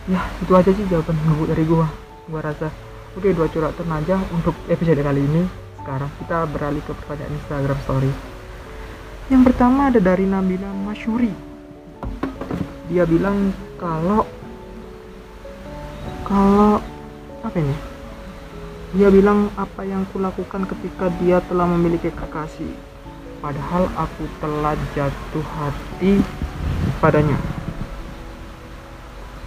Ya 0.06 0.22
itu 0.38 0.54
aja 0.54 0.70
sih 0.70 0.86
jawaban 0.86 1.18
gue 1.18 1.50
dari 1.50 1.66
gua. 1.66 1.90
Gua 2.30 2.38
rasa 2.38 2.70
oke 3.16 3.32
dua 3.32 3.48
curhatan 3.48 3.88
aja 3.96 4.20
untuk 4.28 4.52
episode 4.68 5.00
kali 5.00 5.24
ini. 5.24 5.48
Sekarang 5.80 6.12
kita 6.20 6.44
beralih 6.52 6.82
ke 6.84 6.92
pertanyaan 6.92 7.32
Instagram 7.32 7.78
story. 7.88 8.12
Yang 9.32 9.42
pertama 9.50 9.88
ada 9.88 10.00
dari 10.04 10.28
Nabila 10.28 10.68
Masyuri. 10.84 11.32
Dia 12.92 13.08
bilang 13.08 13.56
kalau 13.80 14.28
kalau 16.28 16.78
apa 17.40 17.56
ini? 17.56 17.76
Dia 18.94 19.08
bilang 19.08 19.48
apa 19.56 19.82
yang 19.82 20.04
kulakukan 20.12 20.68
ketika 20.68 21.08
dia 21.16 21.40
telah 21.48 21.66
memiliki 21.66 22.12
kekasih 22.12 22.70
padahal 23.40 23.88
aku 23.96 24.28
telah 24.44 24.76
jatuh 24.92 25.46
hati 25.56 26.20
padanya? 27.00 27.40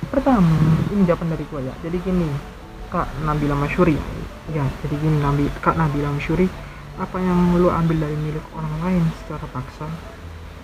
Pertama 0.09 0.57
ini 0.89 1.05
jawaban 1.05 1.29
dari 1.37 1.45
gua 1.53 1.61
ya. 1.61 1.73
Jadi 1.85 1.97
gini 2.01 2.57
kak 2.89 3.07
Nabila 3.25 3.55
Masyuri 3.55 3.97
ya 4.53 4.65
jadi 4.85 4.95
gini 4.97 5.17
Nabi 5.21 5.45
kak 5.61 5.77
Nabila 5.77 6.09
Masyuri 6.13 6.49
apa 6.99 7.17
yang 7.21 7.55
lu 7.55 7.71
ambil 7.71 8.01
dari 8.03 8.17
milik 8.19 8.43
orang 8.57 8.75
lain 8.83 9.03
secara 9.23 9.45
paksa 9.49 9.87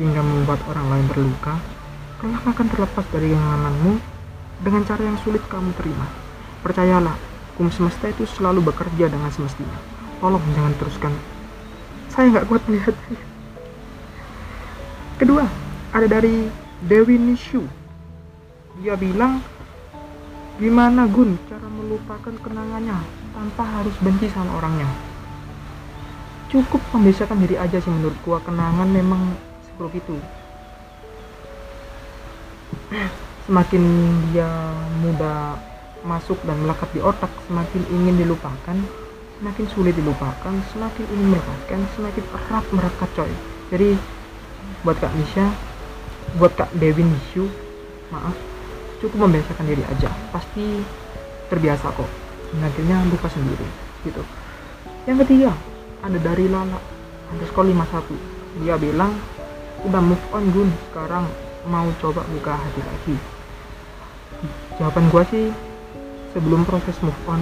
hingga 0.02 0.20
membuat 0.20 0.60
orang 0.68 0.88
lain 0.92 1.08
terluka 1.14 1.56
kelak 2.20 2.44
akan 2.44 2.68
terlepas 2.72 3.06
dari 3.12 3.32
genggamanmu 3.32 4.16
dengan 4.64 4.82
cara 4.88 5.04
yang 5.04 5.20
sulit 5.20 5.44
kamu 5.52 5.76
terima. 5.76 6.08
Percayalah, 6.64 7.16
hukum 7.54 7.68
semesta 7.74 8.08
itu 8.08 8.24
selalu 8.24 8.72
bekerja 8.72 9.12
dengan 9.12 9.28
semestinya. 9.30 9.78
Tolong 10.24 10.42
jangan 10.56 10.74
teruskan. 10.80 11.14
Saya 12.08 12.32
nggak 12.32 12.48
kuat 12.48 12.64
melihatnya. 12.66 13.22
Kedua, 15.20 15.44
ada 15.92 16.08
dari 16.08 16.48
Dewi 16.84 17.20
Nishu. 17.20 17.64
Dia 18.80 18.96
bilang, 18.96 19.44
gimana 20.56 21.04
Gun? 21.12 21.36
Cara 21.52 21.68
melupakan 21.68 22.36
kenangannya 22.40 22.96
tanpa 23.36 23.64
harus 23.64 23.96
benci 24.00 24.32
sama 24.32 24.56
orangnya? 24.56 24.88
Cukup 26.48 26.80
membiasakan 26.96 27.44
diri 27.44 27.60
aja 27.60 27.82
sih 27.82 27.92
menurut 27.92 28.16
gua. 28.24 28.40
Kenangan 28.40 28.88
memang 28.88 29.36
seperti 29.68 30.00
itu. 30.00 30.18
Semakin 33.46 33.84
dia 34.32 34.50
mudah 35.04 35.60
masuk 36.06 36.38
dan 36.46 36.62
melekat 36.62 36.90
di 36.94 37.02
otak 37.02 37.34
semakin 37.50 37.82
ingin 37.90 38.16
dilupakan 38.22 38.78
semakin 39.42 39.66
sulit 39.74 39.98
dilupakan 39.98 40.54
semakin 40.72 41.06
ingin 41.12 41.28
melepaskan 41.34 41.82
semakin 41.98 42.26
erat 42.30 42.66
merekat 42.72 43.10
coy. 43.18 43.32
Jadi 43.74 43.90
buat 44.86 45.02
kak 45.02 45.14
Nisha 45.18 45.50
buat 46.38 46.54
kak 46.54 46.70
Dewi 46.78 47.04
Nishu 47.04 47.50
maaf 48.14 48.55
cukup 49.00 49.28
membiasakan 49.28 49.66
diri 49.68 49.84
aja. 49.88 50.10
Pasti 50.32 50.84
terbiasa 51.50 51.92
kok. 51.94 52.10
Dan 52.56 52.62
akhirnya 52.68 53.04
lupa 53.10 53.28
sendiri 53.28 53.68
gitu. 54.06 54.22
Yang 55.10 55.18
ketiga 55.26 55.52
ada 56.06 56.18
dari 56.22 56.46
Lala 56.50 56.78
underscore 57.34 57.70
51 57.74 58.64
dia 58.64 58.80
bilang 58.80 59.12
udah 59.84 60.02
move 60.02 60.26
on 60.32 60.46
Gun. 60.54 60.70
Sekarang 60.90 61.26
mau 61.68 61.90
coba 62.00 62.22
buka 62.30 62.54
hati 62.56 62.82
lagi. 62.86 63.16
Jawaban 64.78 65.10
gue 65.12 65.24
sih 65.32 65.46
sebelum 66.32 66.64
proses 66.64 66.96
move 67.04 67.22
on 67.28 67.42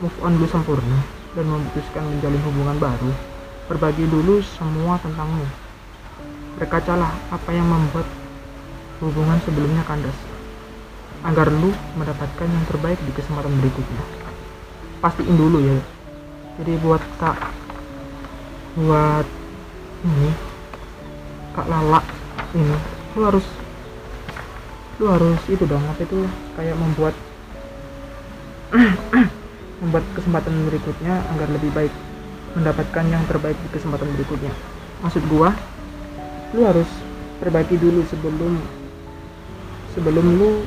move 0.00 0.16
on 0.20 0.36
lu 0.36 0.46
sempurna 0.48 1.00
dan 1.32 1.48
memutuskan 1.48 2.04
menjalin 2.04 2.42
hubungan 2.44 2.76
baru 2.80 3.12
berbagi 3.66 4.06
dulu 4.08 4.40
semua 4.44 4.96
tentangmu. 5.02 5.44
Berkacalah 6.56 7.12
apa 7.28 7.50
yang 7.52 7.68
membuat 7.68 8.08
hubungan 9.04 9.36
sebelumnya 9.44 9.84
kandas 9.84 10.16
agar 11.24 11.48
lu 11.48 11.72
mendapatkan 11.96 12.48
yang 12.48 12.64
terbaik 12.68 13.00
di 13.00 13.12
kesempatan 13.16 13.54
berikutnya. 13.62 14.02
Pastiin 15.00 15.36
dulu 15.36 15.58
ya. 15.62 15.78
Jadi 16.60 16.72
buat 16.80 17.02
kak 17.20 17.36
buat 18.76 19.24
ini 20.04 20.30
kak 21.56 21.64
lala 21.64 22.04
ini 22.52 22.76
lu 23.16 23.20
harus 23.24 23.46
lu 25.00 25.08
harus 25.08 25.40
itu 25.48 25.64
dong 25.64 25.80
apa 25.88 26.04
itu 26.04 26.28
kayak 26.60 26.76
membuat 26.76 27.16
membuat 29.80 30.04
kesempatan 30.12 30.52
berikutnya 30.68 31.24
agar 31.36 31.48
lebih 31.52 31.72
baik 31.72 31.92
mendapatkan 32.56 33.04
yang 33.08 33.20
terbaik 33.28 33.56
di 33.60 33.68
kesempatan 33.68 34.08
berikutnya. 34.16 34.52
Maksud 35.04 35.24
gua 35.28 35.52
lu 36.56 36.64
harus 36.64 36.88
perbaiki 37.40 37.76
dulu 37.76 38.00
sebelum 38.08 38.56
sebelum 39.92 40.26
lu 40.40 40.64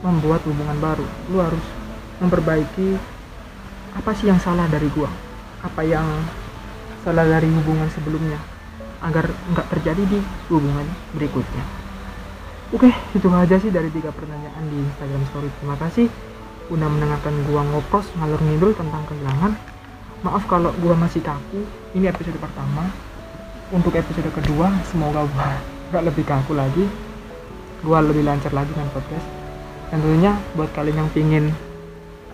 membuat 0.00 0.40
hubungan 0.48 0.76
baru. 0.80 1.06
Lu 1.32 1.38
harus 1.40 1.64
memperbaiki 2.20 2.96
apa 3.96 4.10
sih 4.16 4.28
yang 4.28 4.40
salah 4.40 4.68
dari 4.68 4.88
gua? 4.92 5.08
Apa 5.60 5.84
yang 5.84 6.06
salah 7.04 7.24
dari 7.24 7.48
hubungan 7.48 7.88
sebelumnya? 7.92 8.40
Agar 9.00 9.32
nggak 9.32 9.66
terjadi 9.72 10.02
di 10.04 10.18
hubungan 10.52 10.84
berikutnya. 11.16 11.64
Oke 12.70 12.92
itu 13.16 13.26
aja 13.32 13.56
sih 13.58 13.72
dari 13.72 13.90
tiga 13.90 14.12
pertanyaan 14.12 14.64
di 14.68 14.78
Instagram 14.78 15.22
Story. 15.32 15.48
Terima 15.60 15.76
kasih. 15.80 16.06
Udah 16.70 16.86
mendengarkan 16.86 17.34
gua 17.48 17.66
ngopros 17.66 18.06
ngalur 18.16 18.40
ngidul 18.40 18.72
tentang 18.76 19.02
kehilangan. 19.08 19.52
Maaf 20.20 20.44
kalau 20.46 20.70
gua 20.78 20.94
masih 20.96 21.24
kaku. 21.24 21.64
Ini 21.96 22.12
episode 22.12 22.36
pertama. 22.38 22.88
Untuk 23.72 23.94
episode 23.96 24.28
kedua 24.30 24.70
semoga 24.88 25.26
gua 25.26 25.50
gak 25.90 26.04
lebih 26.06 26.24
kaku 26.28 26.52
lagi. 26.54 26.84
Gua 27.80 28.04
lebih 28.04 28.22
lancar 28.22 28.52
lagi 28.52 28.70
dengan 28.76 28.92
podcast 28.92 29.39
tentunya 29.90 30.38
buat 30.54 30.70
kalian 30.70 31.04
yang 31.04 31.10
pingin 31.10 31.44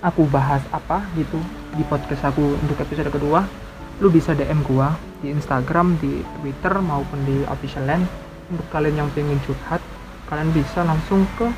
aku 0.05 0.29
bahas 0.29 0.61
apa 0.71 1.03
gitu 1.17 1.41
di 1.73 1.83
podcast 1.89 2.29
aku 2.29 2.55
untuk 2.61 2.77
episode 2.79 3.09
kedua 3.09 3.49
lu 3.97 4.13
bisa 4.13 4.37
DM 4.37 4.61
gua 4.69 4.93
di 5.25 5.33
Instagram, 5.33 5.97
di 5.97 6.21
Twitter 6.37 6.77
maupun 6.85 7.17
di 7.25 7.41
official 7.49 7.89
land. 7.89 8.05
Untuk 8.47 8.69
kalian 8.71 9.03
yang 9.03 9.11
pengen 9.11 9.41
curhat 9.43 9.83
kalian 10.31 10.51
bisa 10.55 10.87
langsung 10.87 11.27
ke 11.35 11.49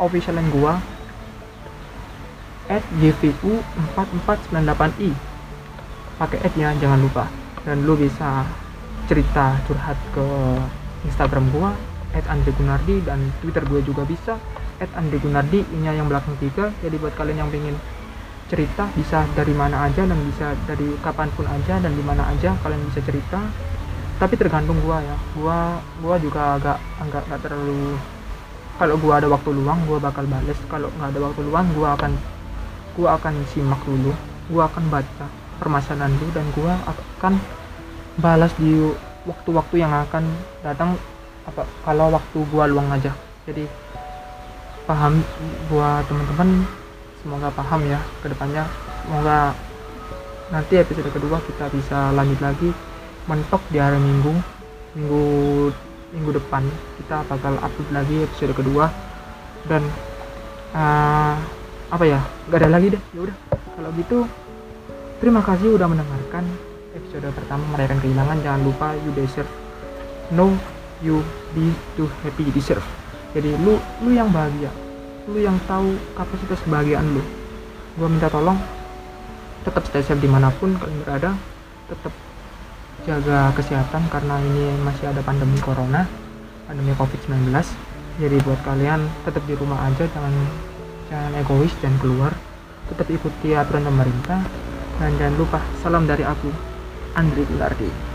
official 0.00 0.34
land 0.40 0.50
gua 0.50 0.80
at 2.70 2.82
gvu 2.98 3.60
4498i 3.94 5.10
pakai 6.16 6.38
ad 6.42 6.54
ya 6.56 6.72
jangan 6.80 6.98
lupa. 6.98 7.28
Dan 7.62 7.84
lu 7.86 7.94
bisa 7.94 8.42
cerita 9.06 9.60
curhat 9.68 10.00
ke 10.16 10.24
Instagram 11.06 11.52
gua 11.52 11.76
at 12.16 12.24
Andre 12.28 12.52
Gunardi 12.56 13.04
dan 13.04 13.20
Twitter 13.40 13.64
gue 13.64 13.80
juga 13.80 14.04
bisa 14.04 14.36
at 14.82 14.90
Andre 14.98 15.22
Gunardi 15.22 15.62
ini 15.62 15.86
yang 15.86 16.10
belakang 16.10 16.34
tiga. 16.42 16.74
Jadi 16.82 16.98
buat 16.98 17.14
kalian 17.14 17.46
yang 17.46 17.50
pengen 17.54 17.78
cerita 18.50 18.90
bisa 18.98 19.24
dari 19.32 19.54
mana 19.54 19.86
aja 19.86 20.02
dan 20.02 20.18
bisa 20.26 20.52
dari 20.66 20.92
kapan 21.00 21.30
pun 21.32 21.46
aja 21.46 21.78
dan 21.78 21.94
di 21.94 22.02
mana 22.02 22.26
aja 22.26 22.58
kalian 22.60 22.82
bisa 22.90 23.00
cerita. 23.06 23.38
Tapi 24.18 24.34
tergantung 24.34 24.76
gua 24.82 24.98
ya. 24.98 25.16
Gua 25.38 25.58
gua 26.02 26.18
juga 26.18 26.58
agak 26.58 26.78
enggak 26.98 27.22
enggak 27.30 27.40
terlalu 27.46 27.96
kalau 28.76 28.94
gua 28.98 29.22
ada 29.22 29.28
waktu 29.30 29.50
luang 29.54 29.78
gua 29.86 29.98
bakal 30.02 30.26
bales. 30.26 30.58
Kalau 30.66 30.90
nggak 30.98 31.08
ada 31.14 31.20
waktu 31.22 31.40
luang 31.46 31.66
gua 31.78 31.88
akan 31.94 32.12
gua 32.98 33.08
akan 33.16 33.34
simak 33.54 33.80
dulu. 33.86 34.12
Gua 34.50 34.66
akan 34.66 34.84
baca 34.90 35.26
permasalahan 35.62 36.12
dulu 36.18 36.30
dan 36.34 36.46
gua 36.58 36.74
akan 36.90 37.38
balas 38.18 38.52
di 38.58 38.76
waktu-waktu 39.22 39.78
yang 39.78 39.94
akan 39.94 40.26
datang 40.66 40.98
apa 41.46 41.62
kalau 41.86 42.12
waktu 42.12 42.38
gua 42.50 42.66
luang 42.68 42.90
aja. 42.90 43.14
Jadi 43.48 43.64
paham 44.84 45.22
buat 45.70 46.02
teman-teman 46.10 46.66
semoga 47.22 47.48
paham 47.54 47.86
ya 47.86 48.02
ke 48.18 48.26
depannya 48.30 48.66
semoga 49.06 49.54
nanti 50.52 50.76
episode 50.76 51.08
kedua 51.08 51.40
kita 51.40 51.72
bisa 51.72 52.12
lanjut 52.12 52.38
lagi. 52.44 52.70
Mentok 53.24 53.62
di 53.72 53.78
hari 53.80 53.96
minggu 53.96 54.34
minggu 54.92 55.24
minggu 56.12 56.30
depan 56.36 56.60
kita 57.00 57.24
bakal 57.24 57.56
upload 57.56 57.88
lagi 57.90 58.16
episode 58.28 58.52
kedua. 58.52 58.92
Dan 59.64 59.80
uh, 60.76 61.34
apa 61.88 62.04
ya 62.04 62.20
nggak 62.50 62.60
ada 62.60 62.68
lagi 62.68 62.92
deh 62.92 63.02
ya 63.16 63.20
udah. 63.24 63.36
Kalau 63.48 63.90
gitu 63.96 64.18
terima 65.24 65.40
kasih 65.40 65.72
udah 65.72 65.88
mendengarkan 65.88 66.44
episode 66.92 67.24
pertama 67.32 67.64
merayakan 67.72 67.98
kehilangan. 68.04 68.36
Jangan 68.44 68.60
lupa 68.60 68.86
you 69.00 69.10
deserve 69.16 69.48
no 70.36 70.52
you 71.00 71.24
be 71.56 71.72
too 71.96 72.06
happy 72.20 72.52
deserve 72.52 73.01
jadi 73.32 73.56
lu 73.60 73.80
lu 74.04 74.10
yang 74.12 74.28
bahagia. 74.28 74.68
Lu 75.28 75.38
yang 75.38 75.56
tahu 75.64 75.96
kapasitas 76.16 76.60
kebahagiaan 76.64 77.06
lu. 77.16 77.22
Gua 77.96 78.08
minta 78.08 78.28
tolong 78.28 78.56
tetap 79.62 79.82
stay 79.86 80.02
safe 80.02 80.20
di 80.20 80.28
mana 80.28 80.52
pun 80.52 80.76
kalian 80.76 81.00
berada. 81.04 81.30
Tetap 81.88 82.12
jaga 83.02 83.50
kesehatan 83.56 84.06
karena 84.12 84.38
ini 84.38 84.78
masih 84.86 85.10
ada 85.10 85.18
pandemi 85.26 85.58
corona 85.58 86.06
pandemi 86.70 86.94
covid-19 86.94 87.50
jadi 88.20 88.36
buat 88.44 88.60
kalian 88.62 89.08
tetap 89.24 89.42
di 89.48 89.56
rumah 89.56 89.88
aja 89.88 90.04
jangan 90.04 90.34
jangan 91.08 91.32
egois 91.40 91.72
dan 91.80 91.96
keluar. 91.96 92.32
Tetap 92.92 93.08
ikuti 93.08 93.56
aturan 93.56 93.88
pemerintah. 93.88 94.40
Dan 95.00 95.16
jangan 95.16 95.34
lupa 95.40 95.58
salam 95.80 96.04
dari 96.04 96.22
aku 96.22 96.52
Andri 97.16 97.42
Gulardi 97.48 98.11